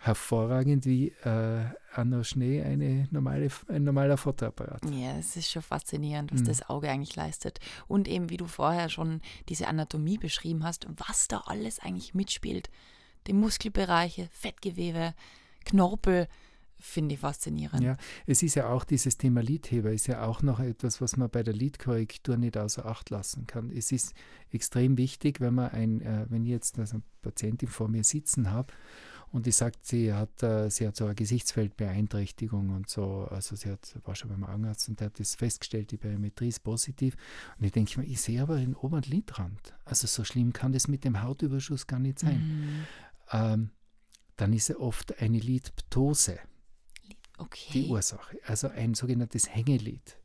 hervorragend 0.00 0.86
wie 0.86 1.08
äh, 1.24 1.64
Anno 1.94 2.22
Schnee 2.22 2.62
eine 2.62 3.06
normale, 3.10 3.48
ein 3.68 3.84
normaler 3.84 4.16
Fotoapparat. 4.16 4.82
Ja, 4.90 5.18
es 5.18 5.36
ist 5.36 5.50
schon 5.50 5.62
faszinierend, 5.62 6.32
was 6.32 6.40
mhm. 6.40 6.46
das 6.46 6.68
Auge 6.68 6.90
eigentlich 6.90 7.16
leistet. 7.16 7.60
Und 7.86 8.08
eben, 8.08 8.30
wie 8.30 8.38
du 8.38 8.46
vorher 8.46 8.88
schon 8.88 9.20
diese 9.48 9.68
Anatomie 9.68 10.18
beschrieben 10.18 10.64
hast, 10.64 10.86
was 10.96 11.28
da 11.28 11.42
alles 11.46 11.78
eigentlich 11.78 12.14
mitspielt 12.14 12.70
die 13.26 13.32
Muskelbereiche, 13.32 14.28
Fettgewebe, 14.32 15.14
Knorpel, 15.64 16.28
finde 16.78 17.14
ich 17.14 17.20
faszinierend. 17.20 17.82
Ja, 17.82 17.96
es 18.26 18.42
ist 18.42 18.54
ja 18.54 18.70
auch 18.70 18.84
dieses 18.84 19.18
Thema 19.18 19.42
Lidheber, 19.42 19.92
ist 19.92 20.06
ja 20.06 20.24
auch 20.24 20.42
noch 20.42 20.60
etwas, 20.60 21.00
was 21.00 21.16
man 21.16 21.28
bei 21.28 21.42
der 21.42 21.52
Lidkorrektur 21.52 22.38
nicht 22.38 22.56
außer 22.56 22.86
Acht 22.86 23.10
lassen 23.10 23.46
kann. 23.46 23.70
Es 23.70 23.92
ist 23.92 24.14
extrem 24.50 24.96
wichtig, 24.96 25.40
wenn 25.40 25.54
man 25.54 25.70
ein, 25.70 26.00
äh, 26.00 26.24
wenn 26.30 26.44
ich 26.44 26.50
jetzt 26.50 26.78
also 26.78 26.94
eine 26.94 27.02
Patientin 27.20 27.68
vor 27.68 27.88
mir 27.88 28.04
sitzen 28.04 28.50
habe 28.50 28.72
und 29.32 29.46
die 29.46 29.52
sagt, 29.52 29.86
sie 29.86 30.12
hat, 30.12 30.42
äh, 30.42 30.70
sie 30.70 30.86
hat 30.86 30.96
so 30.96 31.04
eine 31.04 31.14
Gesichtsfeldbeeinträchtigung 31.14 32.70
und 32.70 32.88
so, 32.88 33.28
also 33.30 33.56
sie 33.56 33.70
hat, 33.70 33.96
war 34.04 34.14
schon 34.14 34.30
beim 34.30 34.44
Augenarzt 34.44 34.88
und 34.88 35.00
der 35.00 35.06
hat 35.06 35.20
das 35.20 35.34
festgestellt, 35.34 35.92
die 35.92 35.96
Biometrie 35.96 36.48
ist 36.48 36.64
positiv. 36.64 37.16
Und 37.58 37.64
ich 37.64 37.72
denke 37.72 38.00
mir, 38.00 38.06
ich 38.06 38.20
sehe 38.20 38.42
aber 38.42 38.56
den 38.56 38.74
oberen 38.74 39.02
Lidrand. 39.02 39.74
Also 39.84 40.06
so 40.06 40.24
schlimm 40.24 40.52
kann 40.52 40.72
das 40.72 40.88
mit 40.88 41.04
dem 41.04 41.22
Hautüberschuss 41.22 41.86
gar 41.86 41.98
nicht 41.98 42.18
sein. 42.18 42.40
Mhm 42.40 42.86
ähm, 43.30 43.70
dann 44.36 44.52
ist 44.52 44.70
er 44.70 44.80
oft 44.80 45.20
eine 45.20 45.38
Lidptose 45.38 46.38
okay. 47.38 47.70
die 47.72 47.86
Ursache, 47.88 48.38
also 48.44 48.68
ein 48.68 48.94
sogenanntes 48.94 49.48
Hängelid. 49.48 50.18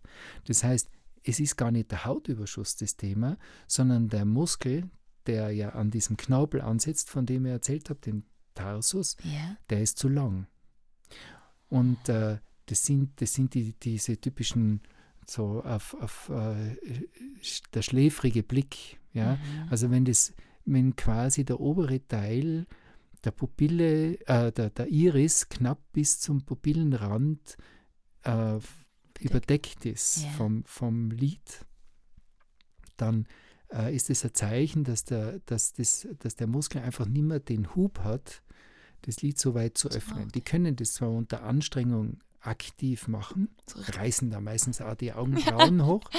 Das 0.45 0.63
heißt, 0.63 0.89
es 1.23 1.39
ist 1.39 1.57
gar 1.57 1.71
nicht 1.71 1.91
der 1.91 2.05
Hautüberschuss 2.05 2.75
das 2.75 2.97
Thema, 2.97 3.37
sondern 3.67 4.09
der 4.09 4.25
Muskel, 4.25 4.89
der 5.25 5.51
ja 5.51 5.69
an 5.69 5.91
diesem 5.91 6.17
Knorpel 6.17 6.61
ansetzt, 6.61 7.09
von 7.09 7.25
dem 7.25 7.45
ich 7.45 7.51
erzählt 7.51 7.89
habe, 7.89 7.99
den 7.99 8.23
Tarsus, 8.55 9.17
yeah. 9.23 9.57
der 9.69 9.81
ist 9.81 9.99
zu 9.99 10.09
lang. 10.09 10.47
Und 11.69 12.09
äh, 12.09 12.39
das 12.65 12.85
sind, 12.85 13.21
das 13.21 13.33
sind 13.33 13.53
die, 13.53 13.73
diese 13.73 14.19
typischen, 14.19 14.81
so 15.27 15.61
auf, 15.63 15.95
auf 15.99 16.29
äh, 16.29 16.75
der 17.73 17.81
schläfrige 17.81 18.43
Blick. 18.43 18.99
Ja? 19.13 19.35
Mhm. 19.35 19.67
Also 19.69 19.91
wenn 19.91 20.05
das, 20.05 20.33
wenn 20.65 20.95
quasi 20.95 21.45
der 21.45 21.59
obere 21.59 22.05
Teil 22.07 22.65
der 23.23 23.31
Pupille, 23.31 24.19
äh, 24.27 24.51
der, 24.51 24.69
der 24.69 24.87
Iris 24.87 25.49
knapp 25.49 25.79
bis 25.91 26.19
zum 26.19 26.43
Pupillenrand 26.45 27.57
äh, 28.23 28.59
überdeckt 29.19 29.85
ist 29.85 30.23
yeah. 30.23 30.31
vom, 30.33 30.63
vom 30.65 31.11
Lid, 31.11 31.65
dann 32.97 33.27
äh, 33.71 33.95
ist 33.95 34.09
es 34.09 34.23
ein 34.23 34.33
Zeichen, 34.33 34.83
dass 34.83 35.03
der, 35.03 35.39
dass, 35.45 35.73
das, 35.73 36.07
dass 36.19 36.35
der 36.35 36.47
Muskel 36.47 36.81
einfach 36.81 37.07
nicht 37.07 37.23
mehr 37.23 37.39
den 37.39 37.75
Hub 37.75 37.99
hat, 37.99 38.43
das 39.05 39.21
Lid 39.21 39.37
so 39.39 39.53
weit 39.53 39.77
zu 39.77 39.89
öffnen. 39.89 40.29
Die 40.33 40.41
können 40.41 40.75
das 40.75 40.93
zwar 40.93 41.11
unter 41.11 41.43
Anstrengung 41.43 42.19
aktiv 42.41 43.07
machen, 43.07 43.49
reißen 43.75 44.29
da 44.29 44.39
meistens 44.39 44.81
auch 44.81 44.95
die 44.95 45.13
Augenbrauen 45.13 45.85
hoch, 45.85 46.09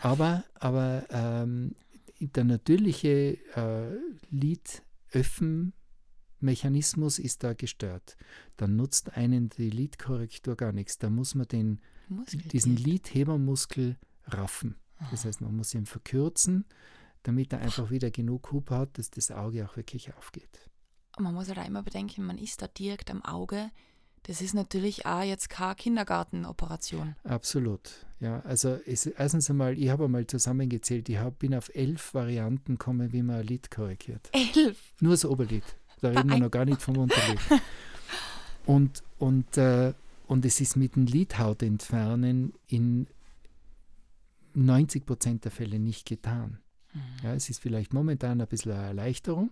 aber, 0.00 0.44
aber 0.54 1.06
ähm, 1.10 1.74
der 2.20 2.44
natürliche 2.44 3.38
äh, 3.54 3.96
Lidöffnen 4.30 5.72
Mechanismus 6.40 7.18
ist 7.18 7.42
da 7.42 7.52
gestört. 7.52 8.16
Dann 8.56 8.76
nutzt 8.76 9.16
einen 9.16 9.48
die 9.48 9.70
Lidkorrektur 9.70 10.56
gar 10.56 10.72
nichts. 10.72 10.98
Da 10.98 11.10
muss 11.10 11.34
man 11.34 11.48
den, 11.48 11.80
diesen 12.52 12.76
Lidhebermuskel 12.76 13.96
raffen. 14.26 14.76
Das 15.10 15.24
heißt, 15.24 15.40
man 15.40 15.56
muss 15.56 15.74
ihn 15.74 15.86
verkürzen, 15.86 16.64
damit 17.22 17.52
er 17.52 17.60
einfach 17.60 17.90
wieder 17.90 18.10
genug 18.10 18.52
Hub 18.52 18.70
hat, 18.70 18.98
dass 18.98 19.10
das 19.10 19.30
Auge 19.30 19.68
auch 19.68 19.76
wirklich 19.76 20.14
aufgeht. 20.14 20.68
Man 21.18 21.34
muss 21.34 21.48
halt 21.48 21.58
auch 21.58 21.66
immer 21.66 21.82
bedenken, 21.82 22.24
man 22.24 22.38
ist 22.38 22.62
da 22.62 22.68
direkt 22.68 23.10
am 23.10 23.22
Auge. 23.24 23.70
Das 24.24 24.40
ist 24.42 24.54
natürlich 24.54 25.06
auch 25.06 25.22
jetzt 25.22 25.48
keine 25.48 25.74
Kindergartenoperation. 25.74 27.16
Absolut. 27.24 27.90
Ja, 28.20 28.40
also 28.40 28.78
es, 28.84 29.06
erstens 29.06 29.48
einmal, 29.48 29.78
ich 29.78 29.88
habe 29.88 30.04
einmal 30.04 30.26
zusammengezählt, 30.26 31.08
ich 31.08 31.18
hab, 31.18 31.38
bin 31.38 31.54
auf 31.54 31.74
elf 31.74 32.12
Varianten 32.14 32.72
gekommen, 32.74 33.12
wie 33.12 33.22
man 33.22 33.36
ein 33.36 33.46
Lid 33.46 33.70
korrigiert. 33.70 34.28
Elf? 34.32 34.92
Nur 35.00 35.12
das 35.12 35.24
Oberlid. 35.24 35.64
Da 36.00 36.10
reden 36.10 36.30
wir 36.30 36.38
noch 36.38 36.50
gar 36.50 36.64
nicht 36.64 36.82
vom 36.82 36.96
Unterlicht. 36.96 37.42
Und, 38.66 39.02
und, 39.18 39.56
äh, 39.56 39.94
und 40.26 40.44
es 40.44 40.60
ist 40.60 40.76
mit 40.76 40.94
dem 40.94 41.06
Lidhaut 41.06 41.62
entfernen 41.62 42.52
in 42.66 43.06
90 44.52 45.06
Prozent 45.06 45.46
der 45.46 45.52
Fälle 45.52 45.78
nicht 45.78 46.06
getan. 46.06 46.58
Mhm. 46.92 47.00
Ja, 47.22 47.34
es 47.34 47.48
ist 47.48 47.62
vielleicht 47.62 47.94
momentan 47.94 48.42
ein 48.42 48.46
bisschen 48.46 48.72
eine 48.72 48.88
Erleichterung, 48.88 49.48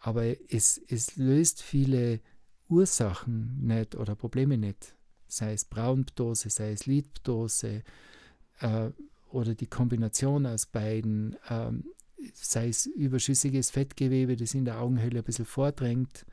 aber 0.00 0.24
es, 0.50 0.80
es 0.88 1.16
löst 1.16 1.62
viele 1.62 2.20
Ursachen 2.68 3.66
nicht 3.66 3.94
oder 3.94 4.14
Probleme 4.14 4.58
nicht. 4.58 4.94
Sei 5.26 5.52
es 5.52 5.64
Braunptose, 5.64 6.50
sei 6.50 6.72
es 6.72 6.86
Lidptose 6.86 7.82
äh, 8.60 8.90
oder 9.30 9.54
die 9.54 9.66
Kombination 9.66 10.46
aus 10.46 10.66
beiden. 10.66 11.36
Ähm, 11.48 11.84
sei 12.34 12.68
es 12.68 12.86
überschüssiges 12.86 13.70
Fettgewebe, 13.70 14.36
das 14.36 14.54
in 14.54 14.64
der 14.64 14.80
Augenhöhle 14.80 15.20
ein 15.20 15.24
bisschen 15.24 15.44
vordrängt. 15.44 16.24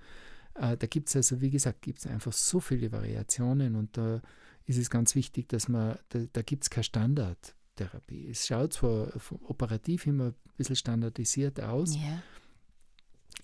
Äh, 0.56 0.78
da 0.78 0.88
gibt 0.88 1.10
es 1.10 1.16
also, 1.16 1.42
wie 1.42 1.50
gesagt, 1.50 1.82
gibt 1.82 2.06
einfach 2.08 2.34
so 2.34 2.60
viele 2.60 2.92
Variationen 2.92 3.76
und 3.76 3.98
da 3.98 4.22
ist 4.66 4.78
es 4.78 4.90
ganz 4.90 5.16
wichtig, 5.16 5.50
dass 5.50 5.68
man, 5.68 5.98
da, 6.10 6.20
da 6.32 6.42
gibt 6.42 6.64
es 6.64 6.70
keine 6.70 6.84
Standardtherapie. 6.84 8.30
Es 8.30 8.48
schaut 8.48 8.74
zwar 8.74 9.12
operativ 9.44 10.08
immer 10.08 10.28
ein 10.28 10.36
bisschen 10.58 10.76
standardisiert 10.76 11.62
aus, 11.62 11.96
yeah. 11.96 12.24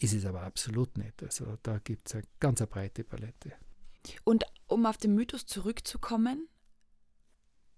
Ist 0.01 0.13
es 0.13 0.25
aber 0.25 0.41
absolut 0.41 0.97
nicht. 0.97 1.21
Also 1.21 1.57
da 1.61 1.77
gibt 1.77 2.07
es 2.07 2.15
eine 2.15 2.23
ganz 2.39 2.59
eine 2.59 2.67
breite 2.67 3.03
Palette. 3.03 3.53
Und 4.23 4.45
um 4.67 4.85
auf 4.87 4.97
den 4.97 5.13
Mythos 5.13 5.45
zurückzukommen, 5.45 6.47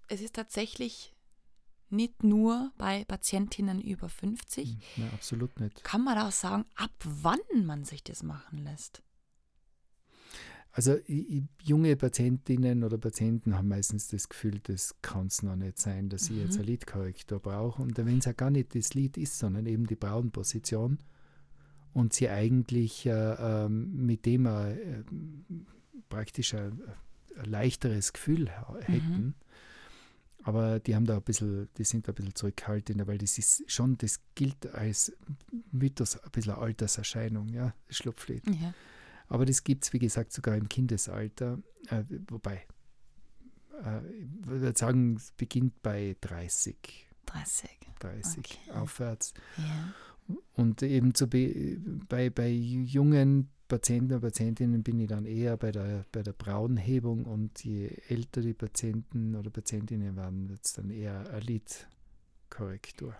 es 0.08 0.22
ist 0.22 0.36
tatsächlich 0.36 1.14
nicht 1.90 2.24
nur 2.24 2.72
bei 2.78 3.04
Patientinnen 3.06 3.82
über 3.82 4.08
50. 4.08 4.70
Hm, 4.70 5.04
ja, 5.04 5.10
absolut 5.12 5.60
nicht. 5.60 5.84
Kann 5.84 6.04
man 6.04 6.18
auch 6.18 6.32
sagen, 6.32 6.66
ab 6.76 6.92
wann 7.04 7.40
man 7.66 7.84
sich 7.84 8.04
das 8.04 8.24
machen 8.24 8.64
lässt? 8.64 9.04
Also 10.72 10.98
junge 11.62 11.96
Patientinnen 11.96 12.84
oder 12.84 12.98
Patienten 12.98 13.56
haben 13.56 13.68
meistens 13.68 14.08
das 14.08 14.28
Gefühl, 14.28 14.60
das 14.64 14.96
kann 15.04 15.28
es 15.28 15.44
noch 15.44 15.56
nicht 15.56 15.78
sein, 15.78 16.10
dass 16.10 16.26
sie 16.26 16.34
mhm. 16.34 16.42
jetzt 16.42 16.58
ein 16.58 16.66
Lidkorrektor 16.66 17.40
brauchen. 17.40 17.84
Und 17.84 17.98
wenn 17.98 18.18
es 18.18 18.26
ja 18.26 18.32
gar 18.32 18.50
nicht 18.50 18.74
das 18.74 18.96
Lid 18.96 19.18
ist, 19.18 19.38
sondern 19.38 19.68
eben 19.68 19.86
die 19.86 19.96
Braunposition 19.96 20.98
und 21.94 22.14
sie 22.14 22.30
eigentlich 22.30 23.06
äh, 23.06 23.12
äh, 23.12 23.70
mit 23.70 24.26
dem 24.26 24.46
äh, 24.46 25.04
praktisch 26.10 26.54
ein, 26.54 26.82
ein, 27.38 27.46
leichteres 27.46 28.14
Gefühl 28.14 28.50
hätten, 28.82 29.26
mhm 29.26 29.34
Aber 30.44 30.80
die 30.80 30.96
haben 30.96 31.06
da 31.06 31.16
ein 31.16 31.24
bisschen, 31.24 31.70
die 31.78 31.84
sind 31.84 32.08
da 32.08 32.12
ein 32.12 32.16
bisschen 32.16 32.36
zurückhaltender, 32.36 33.08
weil 33.08 33.18
das 33.18 33.38
ist 33.38 33.64
schon, 33.72 33.98
das 33.98 34.20
gilt 34.36 34.74
als 34.74 35.14
Mythos, 35.72 36.18
ein 36.20 36.32
bisschen 36.32 36.54
Alterserscheinung, 36.54 37.48
ja, 37.50 37.74
Schlupflied. 37.90 38.44
Ja. 38.48 38.74
Aber 39.30 39.46
das 39.46 39.64
gibt 39.64 39.86
es, 39.86 39.94
wie 39.94 40.00
gesagt, 40.00 40.34
sogar 40.34 40.58
im 40.58 40.68
Kindesalter, 40.68 41.60
äh, 41.90 42.04
wobei, 42.28 42.66
äh, 43.84 44.06
ich 44.06 44.46
würde 44.46 44.78
sagen, 44.78 45.16
es 45.16 45.32
beginnt 45.32 45.82
bei 45.82 46.18
30, 46.22 47.08
30. 47.26 47.70
30 48.00 48.38
Okay. 48.40 48.72
aufwärts. 48.72 49.34
Ja. 49.58 49.94
Und 50.56 50.84
eben 50.84 51.14
zu 51.14 51.28
be 51.28 51.78
bei, 52.08 52.30
bei 52.30 52.50
jungen 52.50 53.50
Patienten 53.68 54.14
und 54.14 54.22
Patientinnen 54.22 54.84
bin 54.84 55.00
ich 55.00 55.08
dann 55.08 55.26
eher 55.26 55.58
bei 55.58 55.72
der, 55.72 56.06
bei 56.12 56.22
der 56.22 56.34
Braunhebung 56.34 57.26
und 57.26 57.64
je 57.64 57.88
älter 58.08 58.42
die 58.42 58.54
Patienten 58.54 59.36
oder 59.36 59.50
Patientinnen 59.50 60.16
werden, 60.16 60.50
wird 60.50 60.64
es 60.64 60.74
dann 60.74 60.92
eher 60.92 61.28
eine 61.30 61.40
Lidkorrektur. 61.40 63.16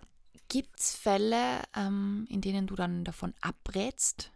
Gibt 0.48 0.78
es 0.78 0.94
Fälle, 0.94 1.62
ähm, 1.74 2.26
in 2.28 2.40
denen 2.40 2.66
du 2.66 2.76
dann 2.76 3.04
davon 3.04 3.34
abrätst, 3.40 4.30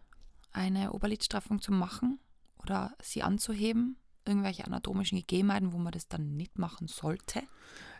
eine 0.51 0.91
Oberlidstraffung 0.91 1.61
zu 1.61 1.71
machen 1.71 2.19
oder 2.61 2.93
sie 3.01 3.23
anzuheben? 3.23 3.95
Irgendwelche 4.25 4.65
anatomischen 4.65 5.19
Gegebenheiten, 5.19 5.71
wo 5.71 5.77
man 5.77 5.93
das 5.93 6.07
dann 6.07 6.35
nicht 6.35 6.59
machen 6.59 6.87
sollte? 6.87 7.43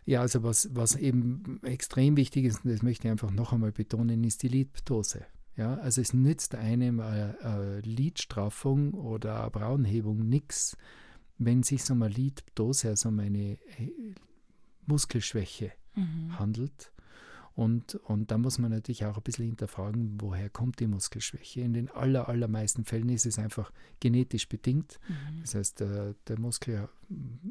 Ja, 0.05 0.21
also 0.21 0.43
was, 0.43 0.69
was 0.73 0.95
eben 0.95 1.59
extrem 1.63 2.17
wichtig 2.17 2.45
ist, 2.45 2.65
und 2.65 2.71
das 2.71 2.81
möchte 2.81 3.07
ich 3.07 3.12
einfach 3.12 3.31
noch 3.31 3.53
einmal 3.53 3.71
betonen, 3.71 4.23
ist 4.23 4.43
die 4.43 4.47
Lidptose. 4.47 5.25
Ja, 5.55 5.75
also 5.75 6.01
es 6.01 6.13
nützt 6.13 6.55
einem 6.55 6.99
eine, 6.99 7.38
eine 7.41 7.79
Lidstraffung 7.81 8.93
oder 8.93 9.49
Braunhebung 9.49 10.27
nichts, 10.27 10.77
wenn 11.38 11.63
sich 11.63 11.89
um 11.91 12.01
eine 12.01 12.13
Lidptose, 12.13 12.89
also 12.89 13.09
um 13.09 13.19
eine 13.19 13.57
äh, 13.77 13.91
Muskelschwäche 14.85 15.71
handelt. 16.38 16.91
Und, 17.55 17.95
und 17.95 18.31
da 18.31 18.38
muss 18.38 18.57
man 18.57 18.71
natürlich 18.71 19.05
auch 19.05 19.17
ein 19.17 19.23
bisschen 19.23 19.45
hinterfragen, 19.45 20.17
woher 20.21 20.49
kommt 20.49 20.79
die 20.79 20.88
Muskelschwäche. 20.88 21.62
In 21.62 21.73
den 21.73 21.89
aller, 21.89 22.29
allermeisten 22.29 22.85
Fällen 22.85 23.09
ist 23.09 23.25
es 23.25 23.38
einfach 23.38 23.71
genetisch 23.99 24.47
bedingt. 24.47 24.99
Das 25.41 25.55
heißt, 25.55 25.79
der, 25.81 26.15
der 26.27 26.39
Muskel 26.39 26.88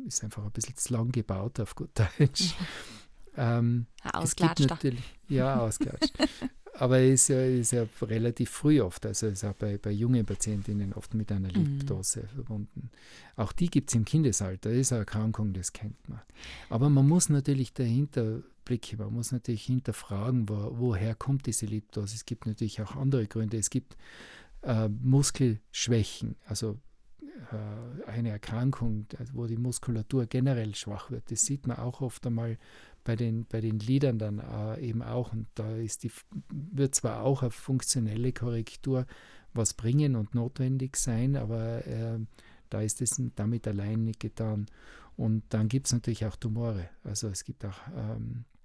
ist 0.06 0.24
einfach 0.24 0.44
ein 0.44 0.50
bisschen 0.50 0.76
zu 0.76 0.94
lang 0.94 1.12
gebaut, 1.12 1.61
auf 1.61 1.74
gut 1.74 1.90
Deutsch. 1.94 2.54
Ähm, 3.40 3.87
ausklatscht. 4.02 4.68
natürlich, 4.68 5.14
ja, 5.28 5.61
ausklatscht. 5.61 6.12
Aber 6.78 7.00
es 7.00 7.22
ist 7.22 7.28
ja, 7.28 7.44
ist 7.44 7.72
ja 7.72 7.87
relativ 8.02 8.50
früh 8.50 8.80
oft, 8.80 9.04
also 9.04 9.26
ist 9.26 9.44
auch 9.44 9.54
bei, 9.54 9.78
bei 9.78 9.90
jungen 9.90 10.24
Patientinnen 10.24 10.92
oft 10.92 11.12
mit 11.14 11.32
einer 11.32 11.48
Lipdose 11.48 12.28
verbunden. 12.28 12.90
Auch 13.37 13.52
die 13.52 13.68
gibt 13.68 13.90
es 13.90 13.96
im 13.96 14.04
Kindesalter, 14.04 14.70
ist 14.70 14.92
eine 14.92 15.00
Erkrankung, 15.00 15.52
das 15.52 15.72
kennt 15.72 16.08
man. 16.08 16.20
Aber 16.68 16.88
man 16.88 17.08
muss 17.08 17.30
natürlich 17.30 17.72
dahinter 17.72 18.42
blicken, 18.68 18.98
man 18.98 19.14
muss 19.14 19.33
natürlich 19.33 19.64
hinterfragen, 19.64 20.46
wo, 20.48 20.72
woher 20.78 21.14
kommt 21.14 21.46
diese 21.46 21.64
Lipdose. 21.64 22.14
Es 22.14 22.26
gibt 22.26 22.46
natürlich 22.46 22.83
auch 22.83 22.96
andere 22.96 23.26
Gründe. 23.26 23.57
Es 23.57 23.70
gibt 23.70 23.96
äh, 24.62 24.88
Muskelschwächen, 24.88 26.37
also 26.44 26.78
äh, 27.50 28.11
eine 28.11 28.28
Erkrankung, 28.28 29.07
wo 29.33 29.46
die 29.46 29.57
Muskulatur 29.57 30.26
generell 30.26 30.74
schwach 30.74 31.11
wird. 31.11 31.31
Das 31.31 31.46
sieht 31.46 31.66
man 31.66 31.78
auch 31.78 32.02
oft 32.02 32.26
einmal 32.26 32.59
bei 33.04 33.16
den, 33.16 33.46
bei 33.46 33.62
den 33.62 33.78
Lidern 33.78 34.18
dann 34.18 34.38
äh, 34.38 34.87
eben 34.87 35.02
auch. 35.02 35.33
Und 35.33 35.46
da 35.54 35.74
ist 35.76 36.04
die, 36.04 36.12
wird 36.50 36.94
zwar 36.94 37.22
auch 37.22 37.40
eine 37.40 37.50
funktionelle 37.50 38.33
Korrektur 38.33 39.07
was 39.54 39.72
bringen 39.72 40.14
und 40.14 40.35
notwendig 40.35 40.96
sein, 40.96 41.37
aber 41.37 41.87
äh, 41.87 42.18
da 42.68 42.83
ist 42.83 43.00
es 43.00 43.18
damit 43.35 43.66
allein 43.66 44.04
nicht 44.04 44.20
getan. 44.20 44.66
Und 45.16 45.42
dann 45.48 45.68
gibt 45.68 45.87
es 45.87 45.92
natürlich 45.94 46.26
auch 46.26 46.37
Tumore. 46.37 46.90
Also 47.02 47.28
es 47.28 47.44
gibt 47.44 47.64
auch 47.64 47.78
ähm, 47.96 48.44
äh, 48.44 48.58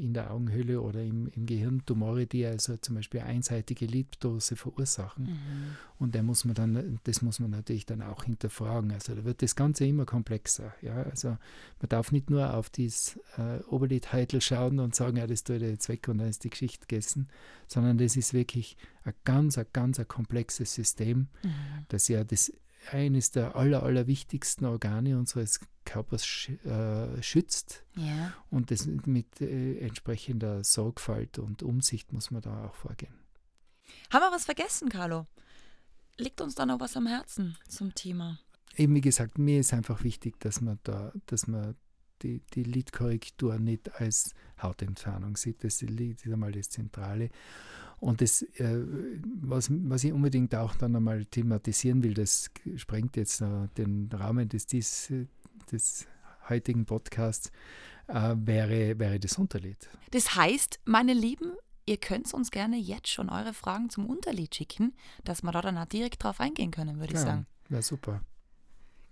in 0.00 0.14
der 0.14 0.30
Augenhöhle 0.30 0.80
oder 0.80 1.02
im, 1.02 1.28
im 1.28 1.46
Gehirn 1.46 1.82
Tumore, 1.84 2.26
die 2.26 2.44
also 2.44 2.76
zum 2.76 2.96
Beispiel 2.96 3.20
einseitige 3.20 3.86
Lidptose 3.86 4.56
verursachen. 4.56 5.24
Mhm. 5.24 5.76
Und 5.98 6.14
da 6.14 6.22
muss 6.22 6.44
man 6.44 6.54
dann, 6.54 7.00
das 7.04 7.22
muss 7.22 7.40
man 7.40 7.50
natürlich 7.50 7.86
dann 7.86 8.02
auch 8.02 8.24
hinterfragen. 8.24 8.92
Also 8.92 9.14
da 9.14 9.24
wird 9.24 9.42
das 9.42 9.56
Ganze 9.56 9.86
immer 9.86 10.04
komplexer. 10.04 10.74
Ja? 10.82 10.94
Also 11.02 11.28
man 11.28 11.88
darf 11.88 12.12
nicht 12.12 12.30
nur 12.30 12.54
auf 12.54 12.70
dieses 12.70 13.18
äh, 13.36 13.62
Oberlidheitel 13.68 14.40
schauen 14.40 14.80
und 14.80 14.94
sagen, 14.94 15.16
ja, 15.16 15.26
das 15.26 15.44
tut 15.44 15.62
er 15.62 15.70
jetzt 15.70 15.88
weg 15.88 16.08
und 16.08 16.18
dann 16.18 16.28
ist 16.28 16.44
die 16.44 16.50
Geschichte 16.50 16.86
gegessen, 16.86 17.28
sondern 17.66 17.98
das 17.98 18.16
ist 18.16 18.34
wirklich 18.34 18.76
ein 19.04 19.14
ganz, 19.24 19.58
ein 19.58 19.66
ganz 19.72 19.98
ein 19.98 20.08
komplexes 20.08 20.74
System, 20.74 21.28
Mhm. 21.42 21.50
das 21.88 22.08
ja 22.08 22.24
das 22.24 22.52
eines 22.92 23.30
der 23.30 23.56
aller, 23.56 23.82
aller 23.82 24.06
wichtigsten 24.06 24.64
Organe 24.64 25.18
unseres 25.18 25.60
Körpers 25.84 26.48
äh, 26.64 27.22
schützt. 27.22 27.84
Ja. 27.96 28.32
Und 28.50 28.70
das 28.70 28.86
mit 28.86 29.40
äh, 29.40 29.78
entsprechender 29.78 30.64
Sorgfalt 30.64 31.38
und 31.38 31.62
Umsicht 31.62 32.12
muss 32.12 32.30
man 32.30 32.42
da 32.42 32.66
auch 32.66 32.74
vorgehen. 32.74 33.14
Haben 34.10 34.22
wir 34.22 34.32
was 34.32 34.44
vergessen, 34.44 34.88
Carlo? 34.88 35.26
Liegt 36.16 36.40
uns 36.40 36.54
da 36.54 36.64
noch 36.64 36.80
was 36.80 36.96
am 36.96 37.06
Herzen 37.06 37.56
zum 37.68 37.94
Thema? 37.94 38.38
eben 38.76 38.94
wie 38.94 39.00
gesagt, 39.00 39.38
mir 39.38 39.60
ist 39.60 39.72
einfach 39.72 40.02
wichtig, 40.04 40.40
dass 40.40 40.60
man 40.60 40.78
da, 40.82 41.12
dass 41.26 41.46
man 41.46 41.76
die, 42.22 42.40
die 42.54 42.62
Lidkorrektur 42.62 43.58
nicht 43.58 44.00
als 44.00 44.34
Hautentfernung 44.60 45.36
sieht. 45.36 45.62
Das 45.64 45.82
ist 45.82 46.26
einmal 46.26 46.52
das 46.52 46.70
Zentrale. 46.70 47.30
Und 48.00 48.20
das, 48.20 48.42
äh, 48.42 48.84
was, 49.42 49.68
was 49.70 50.04
ich 50.04 50.12
unbedingt 50.12 50.54
auch 50.54 50.74
dann 50.74 50.94
einmal 50.96 51.24
thematisieren 51.24 52.02
will, 52.02 52.14
das 52.14 52.50
sprengt 52.76 53.16
jetzt 53.16 53.40
äh, 53.40 53.68
den 53.76 54.10
Rahmen 54.12 54.48
des, 54.48 54.66
dies, 54.66 55.12
des 55.72 56.06
heutigen 56.48 56.84
Podcasts, 56.84 57.50
äh, 58.08 58.34
wäre, 58.36 58.98
wäre 58.98 59.18
das 59.18 59.38
Unterlied. 59.38 59.88
Das 60.10 60.34
heißt, 60.36 60.80
meine 60.84 61.14
Lieben, 61.14 61.52
ihr 61.86 61.96
könnt 61.96 62.32
uns 62.34 62.50
gerne 62.50 62.76
jetzt 62.76 63.08
schon 63.08 63.30
eure 63.30 63.54
Fragen 63.54 63.88
zum 63.88 64.06
Unterlied 64.06 64.54
schicken, 64.54 64.94
dass 65.24 65.42
wir 65.42 65.52
da 65.52 65.62
dann 65.62 65.78
auch 65.78 65.86
direkt 65.86 66.22
drauf 66.22 66.40
eingehen 66.40 66.70
können, 66.70 66.98
würde 67.00 67.14
ich 67.14 67.20
Ja, 67.20 67.24
sagen. 67.26 67.46
wäre 67.70 67.82
super. 67.82 68.20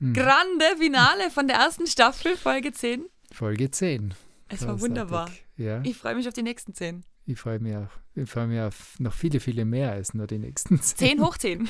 Grande 0.00 0.64
Finale 0.78 1.30
von 1.30 1.46
der 1.46 1.56
ersten 1.58 1.86
Staffel, 1.86 2.36
Folge 2.36 2.72
10. 2.72 3.06
Folge 3.30 3.70
10. 3.70 4.14
Es 4.48 4.66
war 4.66 4.80
wunderbar. 4.80 5.30
Ja, 5.56 5.80
Ich 5.84 5.96
freue 5.96 6.16
mich 6.16 6.26
auf 6.26 6.34
die 6.34 6.42
nächsten 6.42 6.74
10. 6.74 7.04
ich 7.26 7.38
freue 7.38 7.58
mich, 7.58 7.76
auf, 7.76 8.00
ich 8.14 8.28
freue 8.28 8.46
mich 8.46 8.60
auf 8.60 8.96
noch 8.98 9.12
viele, 9.12 9.40
viele 9.40 9.64
mehr 9.64 9.92
als 9.92 10.14
nur 10.14 10.26
die 10.26 10.38
nächsten 10.38 10.80
10. 10.80 11.18
10 11.18 11.24
hoch 11.24 11.38
10. 11.38 11.68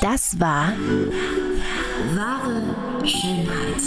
Das 0.00 0.38
war 0.38 0.72
wahre 2.14 3.06
Schönheit. 3.06 3.82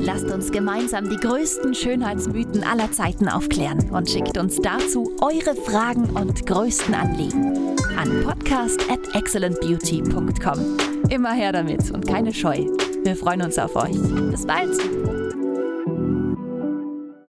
Lasst 0.00 0.26
uns 0.26 0.52
gemeinsam 0.52 1.08
die 1.08 1.16
größten 1.16 1.74
Schönheitsmythen 1.74 2.62
aller 2.62 2.92
Zeiten 2.92 3.28
aufklären 3.28 3.90
und 3.90 4.10
schickt 4.10 4.36
uns 4.38 4.60
dazu 4.60 5.16
eure 5.20 5.56
Fragen 5.56 6.10
und 6.10 6.46
größten 6.46 6.94
Anliegen 6.94 7.76
an 7.96 8.22
podcast 8.24 8.80
at 8.90 9.00
excellentbeauty.com. 9.14 10.76
Immer 11.08 11.32
her 11.32 11.52
damit 11.52 11.90
und 11.90 12.06
keine 12.06 12.32
Scheu. 12.32 12.66
Wir 13.04 13.16
freuen 13.16 13.42
uns 13.42 13.58
auf 13.58 13.74
euch. 13.74 13.96
Bis 14.30 14.46
bald! 14.46 15.25